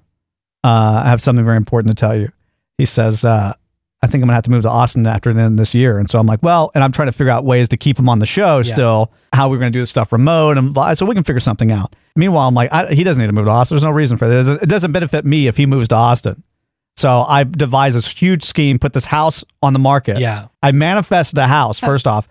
[0.63, 2.31] uh, I have something very important to tell you."
[2.77, 3.53] He says, uh,
[4.03, 5.97] "I think I'm gonna have to move to Austin after the end of this year."
[5.97, 8.07] And so I'm like, "Well," and I'm trying to figure out ways to keep him
[8.07, 8.63] on the show Yeah.
[8.73, 9.11] still.
[9.33, 10.93] How we're gonna do this stuff remote and blah.
[10.93, 11.95] so we can figure something out.
[12.15, 13.75] Meanwhile, I'm like, I, he doesn't need to move to Austin.
[13.75, 14.47] There's no reason for it.
[14.61, 16.43] It doesn't, benefit me if he moves to Austin.
[16.97, 20.19] So I devised this huge scheme, put this house on the market.
[20.19, 20.47] Yeah.
[20.63, 22.25] I manifest the house first off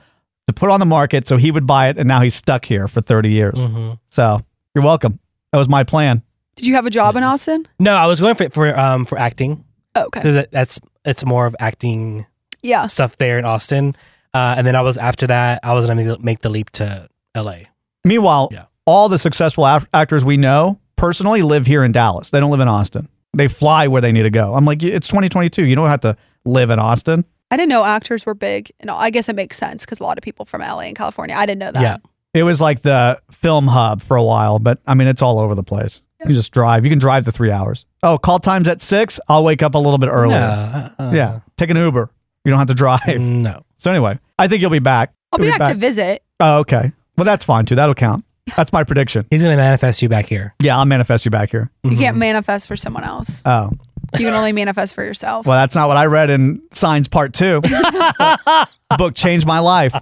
[0.46, 2.86] to put on the market so he would buy it, and now he's stuck here
[2.88, 3.62] for 30 years.
[3.62, 4.40] hmm So
[4.74, 5.18] you're welcome.
[5.52, 6.22] That was my plan.
[6.56, 7.66] Did you have a job in Austin?
[7.78, 9.64] No, I was going for for um for acting.
[9.94, 10.22] Oh, okay.
[10.22, 12.26] So that, that's it's more of acting
[12.62, 12.86] Yeah.
[12.86, 13.96] stuff there in Austin.
[14.32, 17.56] Uh, and then I was after that, I was gonna make the leap to LA.
[18.04, 18.64] Meanwhile, Yeah.
[18.86, 22.30] all the successful ac- actors we know personally live here in Dallas.
[22.30, 23.08] They don't live in Austin.
[23.36, 24.54] They fly where they need to go.
[24.54, 25.64] I'm like, it's 2022.
[25.64, 27.24] You don't have to live in Austin.
[27.50, 28.72] I didn't know actors were big.
[28.80, 31.36] And I guess it makes sense because a lot of people from LA and California.
[31.36, 31.82] I didn't know that.
[31.82, 31.96] Yeah.
[32.32, 35.54] It was like the film hub for a while, but I mean, it's all over
[35.54, 36.02] the place.
[36.20, 36.84] You can just drive.
[36.84, 37.84] You can drive the three hours.
[38.02, 39.20] Oh, call time's at six.
[39.28, 40.38] I'll wake up a little bit earlier.
[40.40, 42.10] No, uh, Yeah, take an Uber.
[42.44, 43.02] You don't have to drive.
[43.20, 43.64] No.
[43.76, 45.12] So anyway, I think you'll be back.
[45.32, 46.22] I'll be You'll back, to visit.
[46.40, 46.92] Oh, okay.
[47.18, 47.74] Well, that's fine too.
[47.74, 48.24] That'll count.
[48.56, 49.26] That's my prediction.
[49.30, 50.54] He's gonna manifest you back here.
[50.62, 51.70] Yeah, I'll manifest you back here.
[51.82, 51.98] You Mm-hmm.
[52.00, 53.42] can't manifest for someone else.
[53.44, 53.70] Oh,
[54.18, 55.46] You can only manifest for yourself.
[55.46, 57.60] well, that's not what I read in Signs Part Two.
[58.98, 59.94] Book changed my life.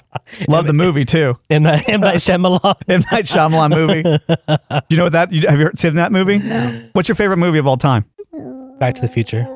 [0.49, 1.39] Love the movie too.
[1.51, 2.75] M Night M Night Shyamalan.
[2.89, 4.03] M Night Shyamalan movie.
[4.03, 5.33] Do you know what that?
[5.33, 6.39] You, have you heard- seen that movie?
[6.93, 8.05] What's your favorite movie of all time?
[8.79, 9.47] Back to the Future.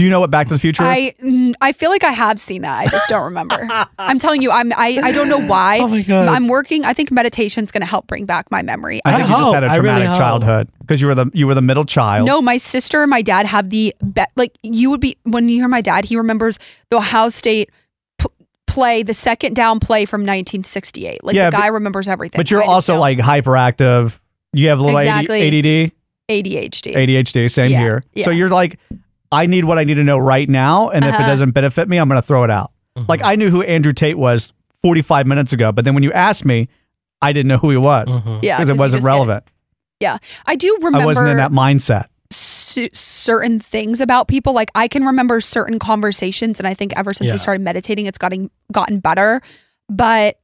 [0.00, 0.88] Do you know what Back to the Future is?
[0.88, 2.78] I I feel like I have seen that.
[2.78, 3.68] I just don't remember.
[3.98, 5.80] I'm telling you, I'm I, I don't know why.
[5.80, 6.26] Oh my God.
[6.26, 6.86] I'm working.
[6.86, 9.02] I think meditation's going to help bring back my memory.
[9.04, 9.76] I think I you just had a hope.
[9.76, 10.16] Really traumatic hope.
[10.16, 12.26] childhood because you were the you were the middle child.
[12.26, 15.56] No, my sister and my dad have the be- like you would be when you
[15.56, 16.58] hear my dad, he remembers
[16.90, 17.68] the Ohio State
[18.18, 18.26] p-
[18.66, 21.22] play, the second down play from 1968.
[21.22, 22.38] Like Yeah, the guy but- remembers everything.
[22.38, 23.00] but you're I just also don't.
[23.00, 24.18] like hyperactive.
[24.54, 25.42] You have a little Exactly.
[25.46, 25.92] AD,
[26.30, 26.94] ADHD.
[26.94, 27.50] ADHD.
[27.50, 28.04] Same Yeah, here.
[28.22, 28.36] So yeah.
[28.38, 28.78] you're like,
[29.32, 31.26] I need what I need to know right now, and if it Uh-huh.
[31.26, 32.72] doesn't benefit me, I'm going to throw it out.
[33.08, 36.44] Like I knew who Andrew Tate was 45 minutes ago, but then when you asked
[36.44, 36.68] me,
[37.22, 38.38] I didn't know who he was Mm-hmm.
[38.42, 39.44] yeah, because 'cause it wasn't was relevant.
[40.00, 42.06] Yeah, I do remember I wasn't in that mindset.
[42.32, 44.52] c- certain things about people.
[44.52, 48.18] Like I can remember certain conversations, and I think ever since I started meditating, it's
[48.18, 49.40] gotten gotten better.
[49.88, 50.38] But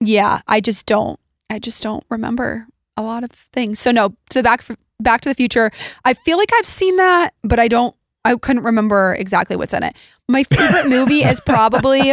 [0.00, 1.18] yeah, I just don't.
[1.50, 3.78] I just don't remember a lot of things.
[3.78, 4.64] So no, to the back
[5.00, 5.70] Back to the Future.
[6.04, 7.94] I feel like I've seen that, but I don't.
[8.24, 9.96] I couldn't remember exactly what's in it.
[10.28, 12.12] My favorite movie is probably.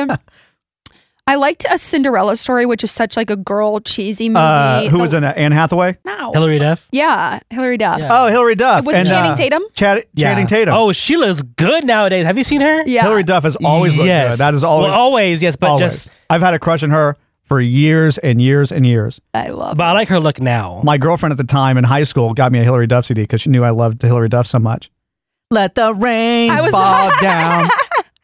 [1.28, 4.40] I liked a Cinderella story, which is such like a girl cheesy movie.
[4.40, 5.38] Uh, who The- was in it?
[5.38, 5.96] Anne Hathaway?
[6.04, 6.32] No.
[6.34, 6.88] Hilary Duff.
[6.92, 8.00] Yeah, Hilary Duff.
[8.00, 8.08] Yeah.
[8.10, 8.84] Oh, Hilary Duff.
[8.84, 9.62] Was it and, Channing uh, Tatum?
[9.74, 10.74] Chad- Channing Tatum.
[10.74, 12.26] Oh, she looks good nowadays.
[12.26, 12.84] Have you seen her?
[12.88, 13.04] Yeah.
[13.04, 14.34] Hilary Duff has always looked yes.
[14.34, 14.40] good.
[14.40, 15.82] That is always, well, always yes, but always.
[15.82, 19.22] just I've had a crush on her for years and years and years.
[19.36, 19.78] I love.
[19.78, 20.82] but I like her look now.
[20.84, 23.42] My girlfriend at the time in high school got me a Hilary Duff CD because
[23.42, 24.90] she knew I loved Hilary Duff so much.
[25.52, 27.70] Let the rain I was- fall down.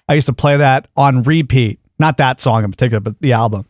[0.07, 1.79] I used to play that on repeat.
[1.97, 3.65] Not that song in particular, but the album.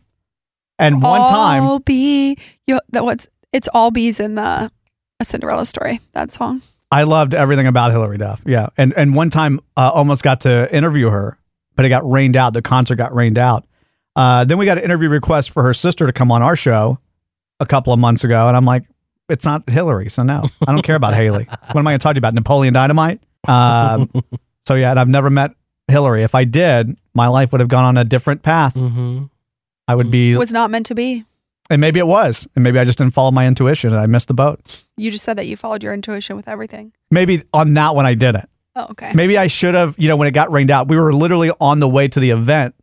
[0.78, 4.70] And one time, all be yo, that what's it's all bees in the
[5.20, 6.00] a Cinderella story.
[6.12, 6.60] That song.
[6.90, 8.42] I loved everything about Hilary Duff.
[8.44, 11.38] Yeah, and and one time, uh, almost got to interview her,
[11.76, 12.52] but it got rained out.
[12.52, 13.64] The concert got rained out.
[14.14, 16.98] Uh, then we got an interview request for her sister to come on our show
[17.60, 18.84] a couple of months ago, and I'm like,
[19.30, 21.46] it's not Hilary, so no, I don't care about Haylie.
[21.72, 22.34] What am I going to talk to you about?
[22.34, 23.22] Napoleon Dynamite.
[23.48, 24.10] Um,
[24.66, 25.52] so yeah, and I've never met
[25.88, 26.22] Hilary.
[26.22, 28.74] If I did, my life would have gone on a different path.
[28.74, 29.24] Mm-hmm.
[29.88, 31.24] I would be, It Was not meant to be.
[31.70, 34.28] and maybe it was, and maybe I just didn't follow my intuition and I missed
[34.28, 34.60] the boat.
[34.96, 36.92] You just said that you followed your intuition with everything.
[37.10, 38.48] Maybe on that one I did it.
[38.74, 39.12] Oh, okay.
[39.14, 41.78] Maybe I should have, you know, when it got rained out, we were literally on
[41.80, 42.74] the way to the event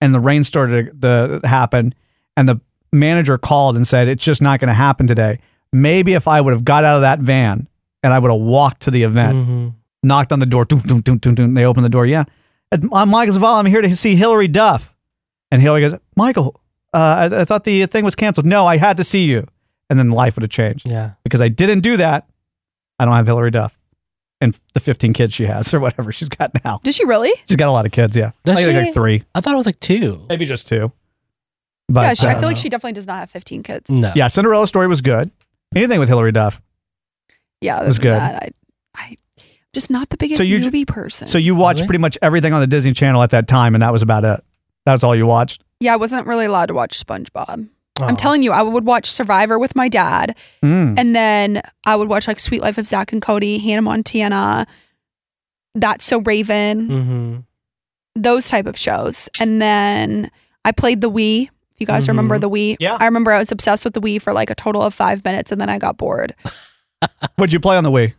[0.00, 1.94] and the rain started to happen
[2.36, 2.60] and the
[2.92, 5.38] manager called and said, it's just not going to happen today.
[5.72, 7.66] Maybe if I would have got out of that van
[8.02, 9.68] and I would have walked to the event, Mm-hmm.
[10.02, 12.06] knocked on the door, doom, doom, doom, doom, doom, they opened the door.
[12.06, 12.24] Yeah.
[12.92, 13.58] I'm Michael Zavala.
[13.60, 14.94] I'm here to see Hilary Duff.
[15.50, 16.58] And Hilary goes, Michael,
[16.94, 18.46] uh, I, I thought the thing was canceled.
[18.46, 19.46] No, I had to see you.
[19.90, 21.12] And then life would have changed Yeah.
[21.22, 22.26] because I didn't do that.
[22.98, 23.78] I don't have Hilary Duff
[24.40, 26.80] and the 15 kids she has or whatever she's got now.
[26.82, 27.32] Did she really?
[27.46, 28.30] She's got a lot of kids, yeah.
[28.44, 28.84] Does I think she?
[28.86, 30.24] like three, I thought it was like two.
[30.30, 30.90] maybe just two.
[31.88, 33.90] But yeah, she, I uh, feel like she definitely does not have 15 kids.
[33.90, 34.12] No.
[34.16, 35.30] yeah, Cinderella story was good.
[35.76, 36.62] Anything with Hilary Duff.
[37.62, 38.12] Yeah, it was good.
[38.14, 38.50] That, I,
[38.94, 39.16] I,
[39.72, 41.26] just not the biggest So you j- movie person.
[41.26, 41.86] So you watched Really?
[41.88, 44.40] pretty much everything on the Disney Channel at that time, and that was about it.
[44.84, 45.62] That's all you watched.
[45.80, 47.68] yeah, I wasn't really allowed to watch SpongeBob.
[48.00, 48.04] Aw.
[48.04, 50.98] I'm telling you, I would watch Survivor with my dad, Mm.
[50.98, 54.66] and then I would watch like Suite Life of Zack and Cody, Hannah Montana,
[55.74, 57.36] That's So Raven, Mm-hmm.
[58.20, 59.28] those type of shows.
[59.38, 60.30] And then
[60.64, 61.44] I played the Wii.
[61.74, 62.40] If you guys remember Mhm.
[62.42, 62.96] the Wii, Yeah.
[63.00, 65.50] I remember I was obsessed with the Wii for like a total of five minutes,
[65.50, 66.34] and then I got bored.
[67.36, 68.14] What'd you play on the Wii?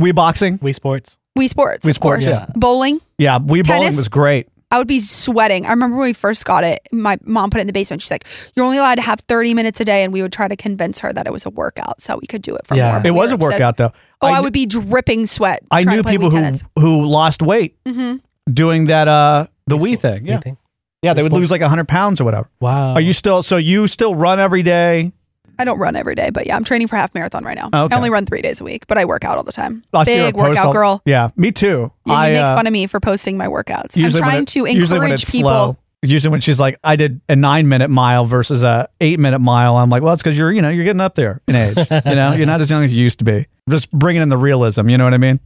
[0.00, 0.58] Wii boxing?
[0.58, 1.18] Wii Sports.
[1.38, 2.46] Wii Sports, Wii Sports, yeah.
[2.54, 3.00] Bowling.
[3.18, 4.48] Yeah, Wii bowling was great.
[4.72, 5.66] I would be sweating.
[5.66, 8.02] I remember when we first got it, my mom put it in the basement.
[8.02, 10.04] She's like, You're only allowed to have 30 minutes a day.
[10.04, 12.40] And we would try to convince her that it was a workout so we could
[12.42, 12.90] do it for Yeah.
[12.90, 12.96] more.
[12.98, 13.90] It but It we was a workout though.
[14.20, 15.64] Oh, I, kn- would be dripping sweat.
[15.72, 18.16] I knew people who who lost weight hmm
[18.52, 20.26] doing that uh the Wii, Wii thing.
[20.26, 20.38] Yeah.
[20.38, 20.56] Wii thing.
[21.02, 22.48] Yeah, they would lose like 100 pounds or whatever.
[22.60, 22.94] Wow.
[22.94, 25.12] Are you still so you still run every day?
[25.60, 27.68] I don't run every day, but yeah, I'm training for half marathon right now.
[27.72, 27.94] Oh, okay.
[27.94, 29.84] I only run three days a week, but I work out all the time.
[29.92, 31.02] I Big workout all- girl.
[31.04, 31.92] Yeah, me too.
[32.06, 34.02] Yeah, you I, make uh, fun of me for posting my workouts.
[34.02, 35.50] I'm trying it- to encourage people.
[35.50, 35.76] slow.
[36.02, 39.76] Usually when she's like, I did a nine minute mile versus a eight minute mile,
[39.76, 41.76] I'm like, well, it's because you're, you know, you're getting up there in age.
[41.76, 43.46] you know, you're not as young as you used to be.
[43.68, 44.88] Just bringing in the realism.
[44.88, 45.40] You know what I mean?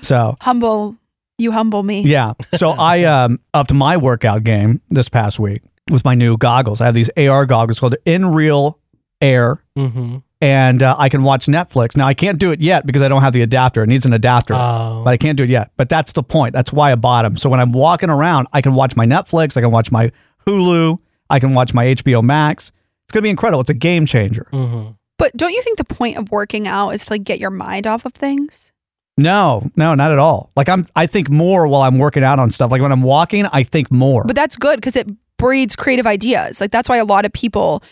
[0.00, 0.96] So Humble,
[1.38, 2.02] you humble me.
[2.02, 2.34] yeah.
[2.54, 6.80] So I um upped my workout game this past week with my new goggles.
[6.80, 8.76] I have these AR goggles called Nreal
[9.20, 9.62] Air.
[9.78, 10.18] Mm-hmm.
[10.42, 11.96] and uh, I can watch Netflix.
[11.96, 13.82] Now I can't do it yet because I don't have the adapter.
[13.82, 15.02] It needs an adapter, Oh.
[15.04, 15.70] but I can't do it yet.
[15.76, 16.52] But that's the point.
[16.54, 17.36] That's why I bought them.
[17.36, 19.56] So when I'm walking around, I can watch my Netflix.
[19.56, 20.10] I can watch my
[20.46, 20.98] Hulu.
[21.28, 22.72] I can watch my HBO Max.
[23.06, 23.60] It's gonna be incredible.
[23.60, 24.46] It's a game changer.
[24.52, 24.92] Mm-hmm.
[25.18, 27.86] But don't you think the point of working out is to like get your mind
[27.86, 28.72] off of things?
[29.18, 30.50] No, no, not at all.
[30.56, 32.70] Like I'm, I think more while I'm working out on stuff.
[32.70, 34.24] Like when I'm walking, I think more.
[34.24, 36.60] But that's good because it breeds creative ideas.
[36.60, 37.82] Like that's why a lot of people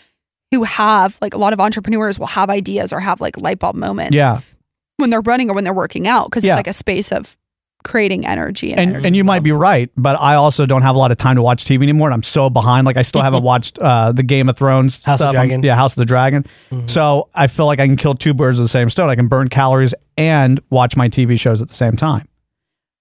[0.51, 3.75] who have like a lot of entrepreneurs will have ideas or have like light bulb
[3.75, 4.41] moments yeah,
[4.97, 6.53] when they're running or when they're working out because Yeah.
[6.53, 7.37] it's like a space of
[7.85, 10.95] creating energy and, and energy and you might be right, but I also don't have
[10.95, 12.85] a lot of time to watch TV anymore, and I'm so behind.
[12.85, 15.27] Like I still haven't watched uh, the Game of Thrones House of stuff.
[15.27, 15.63] I'm- Dragon.
[15.63, 16.45] yeah, House of the Dragon.
[16.87, 19.09] So I feel like I can kill two birds with the same stone.
[19.09, 22.27] I can burn calories and watch my TV shows at the same time.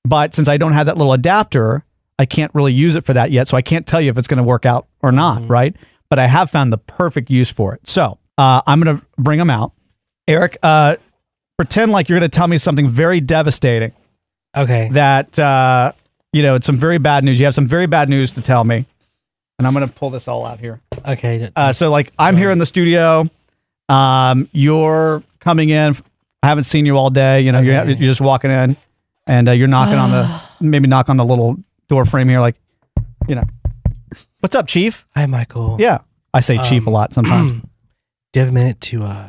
[0.04, 1.84] But since I don't have that little adapter,
[2.18, 3.48] I can't really use it for that yet.
[3.48, 5.74] So I can't tell you if it's going to work out or not, right?
[6.10, 7.86] But I have found the perfect use for it.
[7.86, 9.72] So uh, I'm going to bring them out.
[10.26, 10.96] Eric, uh,
[11.58, 13.92] pretend like you're going to tell me something very devastating
[14.56, 14.88] Okay.
[14.92, 15.92] that uh,
[16.32, 17.38] you know it's some very bad news.
[17.38, 18.86] You have some very bad news to tell me,
[19.58, 20.80] and I'm going to pull this all out here.
[21.06, 21.50] Okay.
[21.54, 23.28] Uh, so, like, I'm here in the studio.
[23.88, 25.94] Um, you're coming in.
[26.42, 27.40] I haven't seen you all day.
[27.42, 28.76] You know, you're, you're just walking in,
[29.26, 31.56] and uh, you're knocking on the maybe knock on the little
[31.88, 32.56] door frame here, like,
[33.28, 33.44] you know,
[34.40, 35.06] what's up, Chief?
[35.14, 35.76] Hi, Michael.
[35.78, 35.98] Yeah,
[36.34, 37.52] I say Chief a Um, lot sometimes.
[38.32, 39.28] Do you have a minute to uh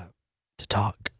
[0.57, 1.11] to talk?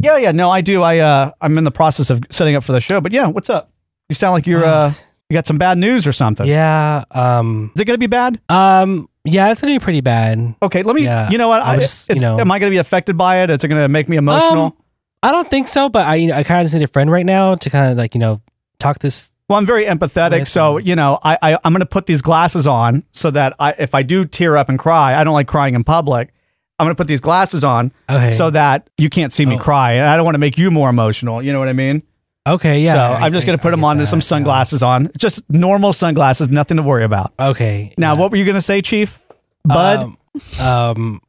[0.00, 0.32] yeah, yeah.
[0.32, 0.82] No, I do.
[0.82, 3.50] I uh, I'm in the process of setting up for the show, but yeah, what's
[3.50, 3.70] up?
[4.08, 4.92] You sound like you're uh,
[5.28, 6.46] you got some bad news or something.
[6.46, 7.04] Yeah.
[7.10, 7.70] Um.
[7.74, 8.40] Is it going to be bad?
[8.48, 9.08] Um.
[9.24, 10.54] Yeah, it's gonna be pretty bad.
[10.62, 11.04] Okay, let me.
[11.04, 11.60] Yeah, you know what?
[11.62, 13.50] I I, was, it's, you know- am I going to be affected by it?
[13.50, 14.64] Is it going to make me emotional?
[14.64, 14.76] Um,
[15.22, 17.10] I don't think so, but I you know, I kind of just need a friend
[17.10, 18.40] right now to kind of like you know
[18.78, 19.30] talk this.
[19.48, 22.66] Well, I'm very empathetic, so you know, I, I I'm going to put these glasses
[22.66, 25.74] on so that I, if I do tear up and cry, I don't like crying
[25.74, 26.32] in public.
[26.78, 28.30] I'm going to put these glasses on Okay.
[28.30, 29.58] so that you can't see me Oh.
[29.58, 31.42] cry, and I don't want to make you more emotional.
[31.42, 32.02] You know what I mean?
[32.46, 32.80] Okay.
[32.82, 32.92] Yeah.
[32.92, 33.98] so I- I'm just going to put I them on.
[33.98, 34.22] that, some yeah.
[34.24, 37.32] sunglasses on, just normal sunglasses, nothing to worry about.
[37.38, 37.92] Okay.
[37.98, 38.20] Now, yeah.
[38.20, 39.18] what were you going to say, Chief?
[39.64, 40.14] Bud,
[40.60, 40.66] Um.
[40.66, 41.20] um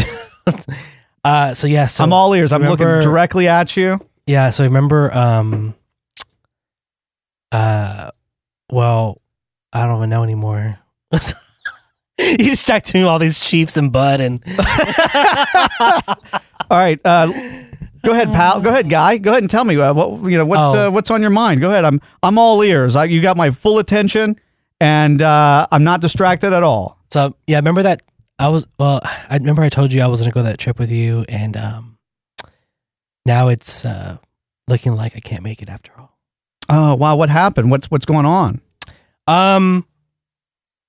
[1.23, 1.53] uh.
[1.53, 1.88] So yeah.
[1.88, 2.51] So I'm all ears.
[2.53, 3.99] I'm remember- looking directly at you.
[4.28, 5.76] Yeah, so remember um
[7.55, 8.11] uh
[8.71, 9.21] well,
[9.73, 10.79] I don't even know anymore.
[12.17, 14.43] you just talked to me all these Chiefs and Bud and
[15.79, 16.99] All right.
[17.05, 17.27] Uh,
[18.03, 18.61] go ahead, pal.
[18.61, 19.17] Go ahead, guy.
[19.17, 20.45] Go ahead and tell me uh, what you know.
[20.45, 20.87] What's Oh.
[20.87, 21.61] uh, what's on your mind?
[21.61, 21.85] Go ahead.
[21.85, 22.95] I'm I'm all ears.
[22.95, 24.39] I, you got my full attention,
[24.79, 26.97] and uh, I'm not distracted at all.
[27.11, 28.01] so yeah, remember that
[28.39, 30.91] I was well, I remember I told you I was gonna go that trip with
[30.91, 31.97] you and um
[33.25, 34.17] now it's uh
[34.67, 36.14] looking like I can't make it after all.
[36.70, 37.70] Oh wow, what happened?
[37.72, 38.61] What's what's going on?
[39.28, 39.86] Um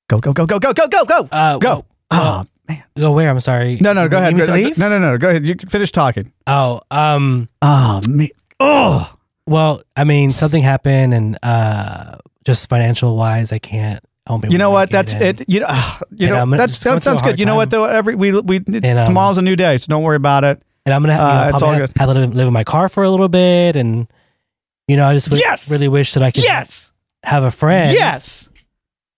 [0.08, 1.68] Go go go go go go go go uh go.
[1.68, 2.84] well, Oh man.
[2.96, 3.28] go where?
[3.28, 3.78] I'm sorry.
[3.80, 4.34] No no go You ahead.
[4.34, 4.78] need me to Go- leave?
[4.78, 5.46] No no no go ahead.
[5.46, 6.32] You finish talking.
[6.46, 8.30] Oh, um Oh me.
[8.60, 9.12] Oh.
[9.48, 14.02] Well, I mean, something happened, and uh, just financial wise, I can't.
[14.26, 14.48] I won't be.
[14.48, 14.90] You know what?
[14.90, 15.42] That's and- it.
[15.48, 15.66] You know.
[15.68, 16.34] ah, You know.
[16.36, 17.38] Gonna- That's that sounds good.
[17.38, 17.84] You know what though?
[17.84, 20.60] Every we we And, um, tomorrow's a new day, so don't worry about it.
[20.84, 21.94] And I'm gonna have, you Uh, know, it's all have, good.
[21.94, 24.08] to live, live in my car for a little bit, and
[24.88, 25.70] you know, I just would Yes!
[25.70, 26.92] really wish that I could Yes.
[27.24, 28.48] have a friend Yes.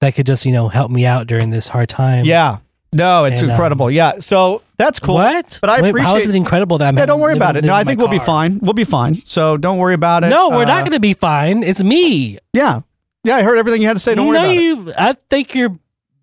[0.01, 2.25] that could just you know help me out during this hard time.
[2.25, 2.59] Yeah.
[2.95, 3.91] No, it's And, um, incredible.
[3.91, 4.13] yeah.
[4.21, 5.17] So that's cool.
[5.17, 5.59] What?
[5.61, 6.97] But I Wait, appreciate- is it incredible that I'm?
[6.97, 7.65] Yeah, don't worry about it.
[7.65, 8.61] No, I think we'll be fine.
[8.63, 9.21] We'll be fine.
[9.27, 10.29] So don't worry about it.
[10.31, 11.63] No, we're Uh, not going to be fine.
[11.63, 12.39] It's me.
[12.55, 12.81] Yeah.
[13.25, 14.15] Yeah, I heard everything you had to say.
[14.15, 14.63] Don't worry no, about it.
[14.63, 14.93] you.
[14.97, 15.77] I think you're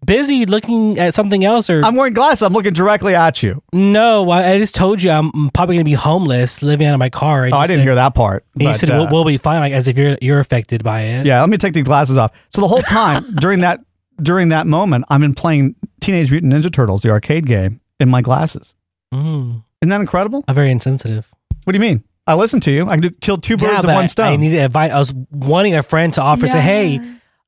[0.05, 2.41] busy looking at something else, or I'm wearing glasses.
[2.43, 3.61] I'm looking directly at you.
[3.73, 4.29] no.
[4.29, 7.09] I, I just told you I'm probably going to be homeless, living out of my
[7.09, 7.45] car.
[7.45, 8.45] And Oh, I didn't said- hear that part.
[8.55, 11.01] And you said uh, we'll, we'll be fine, like as if you're you're affected by
[11.01, 11.25] it.
[11.25, 12.31] yeah, let me take the glasses off.
[12.49, 13.79] So the whole time during that
[14.21, 18.21] during that moment, I'm in playing Teenage Mutant Ninja Turtles, the arcade game, in my
[18.21, 18.75] glasses.
[19.13, 20.43] Mm, Isn't that incredible?
[20.47, 21.29] I'm very insensitive.
[21.65, 22.03] What do you mean?
[22.27, 22.87] I listened to you.
[22.87, 24.27] I can do, kill two birds Yeah, with one stone.
[24.27, 24.91] I needed advice.
[24.91, 26.47] I was wanting a friend to offer.
[26.47, 26.99] Say, hey,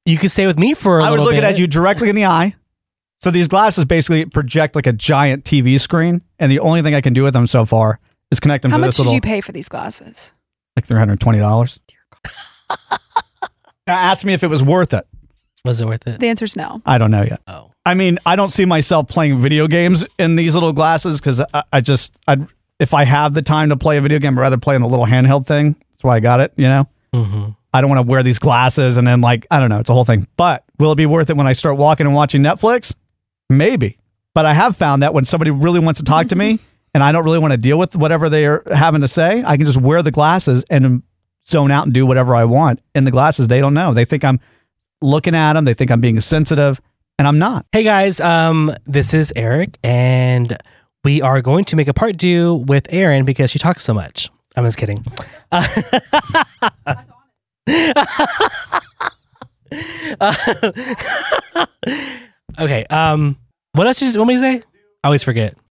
[0.08, 1.43] you could stay with me for a I was looking bit.
[1.51, 2.55] at you directly in the eye.
[3.20, 7.01] So these glasses basically project like a giant TV screen, and the only thing I
[7.01, 7.99] can do with them so far
[8.32, 10.32] is connect them How to much this did little you pay for these glasses?
[10.76, 11.80] like three hundred twenty dollars.
[13.88, 15.08] now ask me if it was worth it.
[15.66, 16.20] Was it worth it?
[16.20, 16.82] The answer's no.
[16.86, 17.41] I don't know yet.
[17.47, 21.41] Oh, I mean, I don't see myself playing video games in these little glasses because
[21.53, 22.38] I, I just, I
[22.80, 24.88] if I have the time to play a video game, I'd rather play in the
[24.88, 25.74] little handheld thing.
[25.91, 26.53] That's why I got it.
[26.55, 29.70] You know, hmm I don't want to wear these glasses and then like I don't
[29.70, 30.28] know, it's a whole thing.
[30.38, 32.95] But will it be worth it when I start walking and watching Netflix?
[33.49, 33.97] Maybe.
[34.34, 36.59] But I have found that when somebody really wants to talk to me
[36.93, 39.57] and I don't really want to deal with whatever they are having to say, I
[39.57, 41.03] can just wear the glasses and
[41.47, 43.47] zone out and do whatever I want in the glasses.
[43.47, 43.93] They don't know.
[43.93, 44.39] They think I'm
[45.01, 45.65] looking at them.
[45.65, 46.82] They think I'm being sensitive,
[47.18, 47.65] and I'm not.
[47.72, 50.57] Hey guys, um, this is Eric, and
[51.03, 54.30] we are going to make a part two with Erin because she talks so much.
[54.55, 55.05] I'm just kidding.
[62.59, 62.86] okay.
[62.89, 63.38] Um.
[63.74, 64.61] What else did you want me say?
[65.03, 65.57] I always forget.